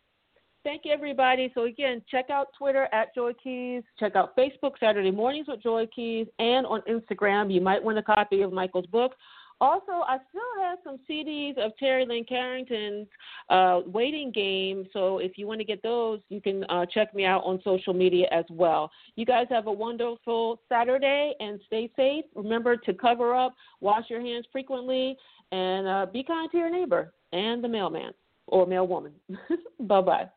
Thank 0.65 0.83
you, 0.85 0.93
everybody. 0.93 1.51
So, 1.55 1.65
again, 1.65 2.03
check 2.09 2.31
out 2.31 2.49
Twitter 2.57 2.89
at 2.93 3.13
Joy 3.15 3.33
Keys. 3.43 3.83
Check 3.99 4.15
out 4.15 4.37
Facebook 4.37 4.73
Saturday 4.79 5.11
Mornings 5.11 5.49
with 5.49 5.61
Joy 5.61 5.89
Keys. 5.95 6.29
And 6.39 6.67
on 6.67 6.83
Instagram, 6.83 7.53
you 7.53 7.61
might 7.61 7.83
win 7.83 7.99
a 7.99 8.03
copy 8.03 8.43
of 8.43 8.53
Michael's 8.53 8.87
book. 8.87 9.13
Also, 9.61 9.93
I 9.93 10.19
still 10.29 10.65
have 10.65 10.79
some 10.85 10.99
CDs 11.09 11.59
of 11.59 11.73
Terri 11.81 12.07
Lyne 12.09 12.25
Carrington's 12.25 13.09
uh, 13.49 13.81
waiting 13.87 14.31
game. 14.31 14.87
So, 14.93 15.19
if 15.19 15.37
you 15.37 15.49
want 15.49 15.59
to 15.59 15.65
get 15.65 15.83
those, 15.83 16.21
you 16.29 16.41
can 16.41 16.63
uh, 16.65 16.87
check 16.87 17.13
me 17.13 17.25
out 17.25 17.43
on 17.45 17.61
social 17.65 17.93
media 17.93 18.27
as 18.31 18.45
well. 18.49 18.91
You 19.17 19.27
guys 19.27 19.47
have 19.51 19.67
a 19.67 19.73
wonderful 19.73 20.61
Saturday 20.69 21.35
and 21.41 21.61
stay 21.67 21.91
safe. 21.97 22.25
Remember 22.37 22.77
to 22.77 22.95
cover 22.95 23.35
up, 23.35 23.55
wash 23.81 24.05
your 24.09 24.21
hands 24.21 24.47
frequently, 24.53 25.17
and 25.51 25.89
uh, 25.89 26.07
be 26.13 26.23
kind 26.23 26.51
to 26.53 26.59
your 26.59 26.71
neighbor 26.71 27.13
and 27.33 27.65
the 27.65 27.69
mailman 27.69 28.13
or 28.53 28.67
male 28.67 28.87
woman. 28.87 29.13
bye 29.81 30.01
bye. 30.01 30.29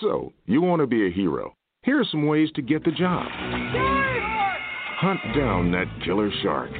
So, 0.00 0.32
you 0.46 0.60
want 0.60 0.80
to 0.80 0.86
be 0.86 1.06
a 1.06 1.10
hero? 1.10 1.54
Here 1.82 2.00
are 2.00 2.06
some 2.10 2.26
ways 2.26 2.48
to 2.56 2.62
get 2.62 2.84
the 2.84 2.90
job 2.90 3.26
hunt 4.98 5.20
down 5.32 5.70
that 5.70 5.86
killer 6.04 6.28
shark, 6.42 6.70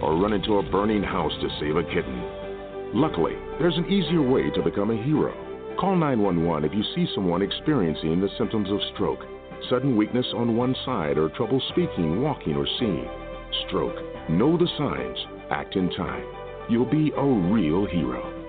or 0.00 0.16
run 0.16 0.32
into 0.32 0.56
a 0.56 0.70
burning 0.70 1.02
house 1.02 1.32
to 1.42 1.48
save 1.60 1.76
a 1.76 1.84
kitten. 1.84 2.22
Luckily, 2.94 3.34
there's 3.58 3.76
an 3.76 3.92
easier 3.92 4.22
way 4.22 4.48
to 4.54 4.62
become 4.62 4.90
a 4.90 5.04
hero. 5.04 5.34
Call 5.78 5.94
911 5.94 6.64
if 6.64 6.74
you 6.74 6.82
see 6.94 7.06
someone 7.14 7.42
experiencing 7.42 8.18
the 8.18 8.30
symptoms 8.38 8.70
of 8.70 8.78
stroke, 8.94 9.20
sudden 9.68 9.94
weakness 9.94 10.24
on 10.34 10.56
one 10.56 10.74
side, 10.86 11.18
or 11.18 11.28
trouble 11.36 11.60
speaking, 11.68 12.22
walking, 12.22 12.56
or 12.56 12.66
seeing. 12.78 13.06
Stroke. 13.68 13.96
Know 14.30 14.56
the 14.56 14.68
signs. 14.78 15.18
Act 15.50 15.76
in 15.76 15.90
time. 15.90 16.24
You'll 16.70 16.90
be 16.90 17.12
a 17.14 17.24
real 17.52 17.84
hero. 17.84 18.35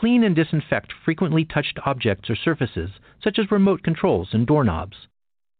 Clean 0.00 0.24
and 0.24 0.34
disinfect 0.34 0.94
frequently 1.04 1.44
touched 1.44 1.78
objects 1.84 2.30
or 2.30 2.34
surfaces, 2.34 2.88
such 3.22 3.38
as 3.38 3.50
remote 3.50 3.82
controls 3.82 4.30
and 4.32 4.46
doorknobs. 4.46 4.96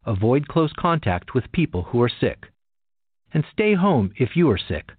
Avoid 0.07 0.49
close 0.49 0.73
contact 0.79 1.35
with 1.35 1.53
people 1.53 1.83
who 1.83 2.01
are 2.01 2.09
sick. 2.09 2.47
And 3.35 3.45
stay 3.53 3.75
home 3.75 4.13
if 4.17 4.31
you 4.37 4.51
are 4.51 4.57
sick. 4.57 4.93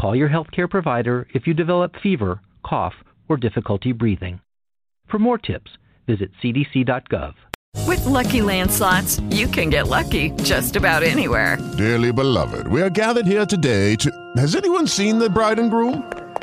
Call 0.00 0.16
your 0.16 0.30
healthcare 0.30 0.70
provider 0.70 1.26
if 1.34 1.46
you 1.46 1.52
develop 1.52 1.96
fever, 2.02 2.40
cough, 2.64 2.94
or 3.28 3.36
difficulty 3.36 3.92
breathing. 3.92 4.40
For 5.10 5.18
more 5.18 5.36
tips, 5.36 5.72
visit 6.06 6.30
cdc.gov. 6.42 7.34
With 7.86 8.06
Lucky 8.06 8.40
Land 8.40 8.70
slots, 8.70 9.20
you 9.28 9.48
can 9.48 9.68
get 9.68 9.88
lucky 9.88 10.30
just 10.44 10.76
about 10.76 11.02
anywhere. 11.02 11.58
Dearly 11.76 12.10
beloved, 12.10 12.66
we 12.68 12.80
are 12.80 12.88
gathered 12.88 13.26
here 13.26 13.44
today 13.44 13.96
to. 13.96 14.10
Has 14.38 14.56
anyone 14.56 14.86
seen 14.86 15.18
the 15.18 15.28
bride 15.28 15.58
and 15.58 15.70
groom? 15.70 16.10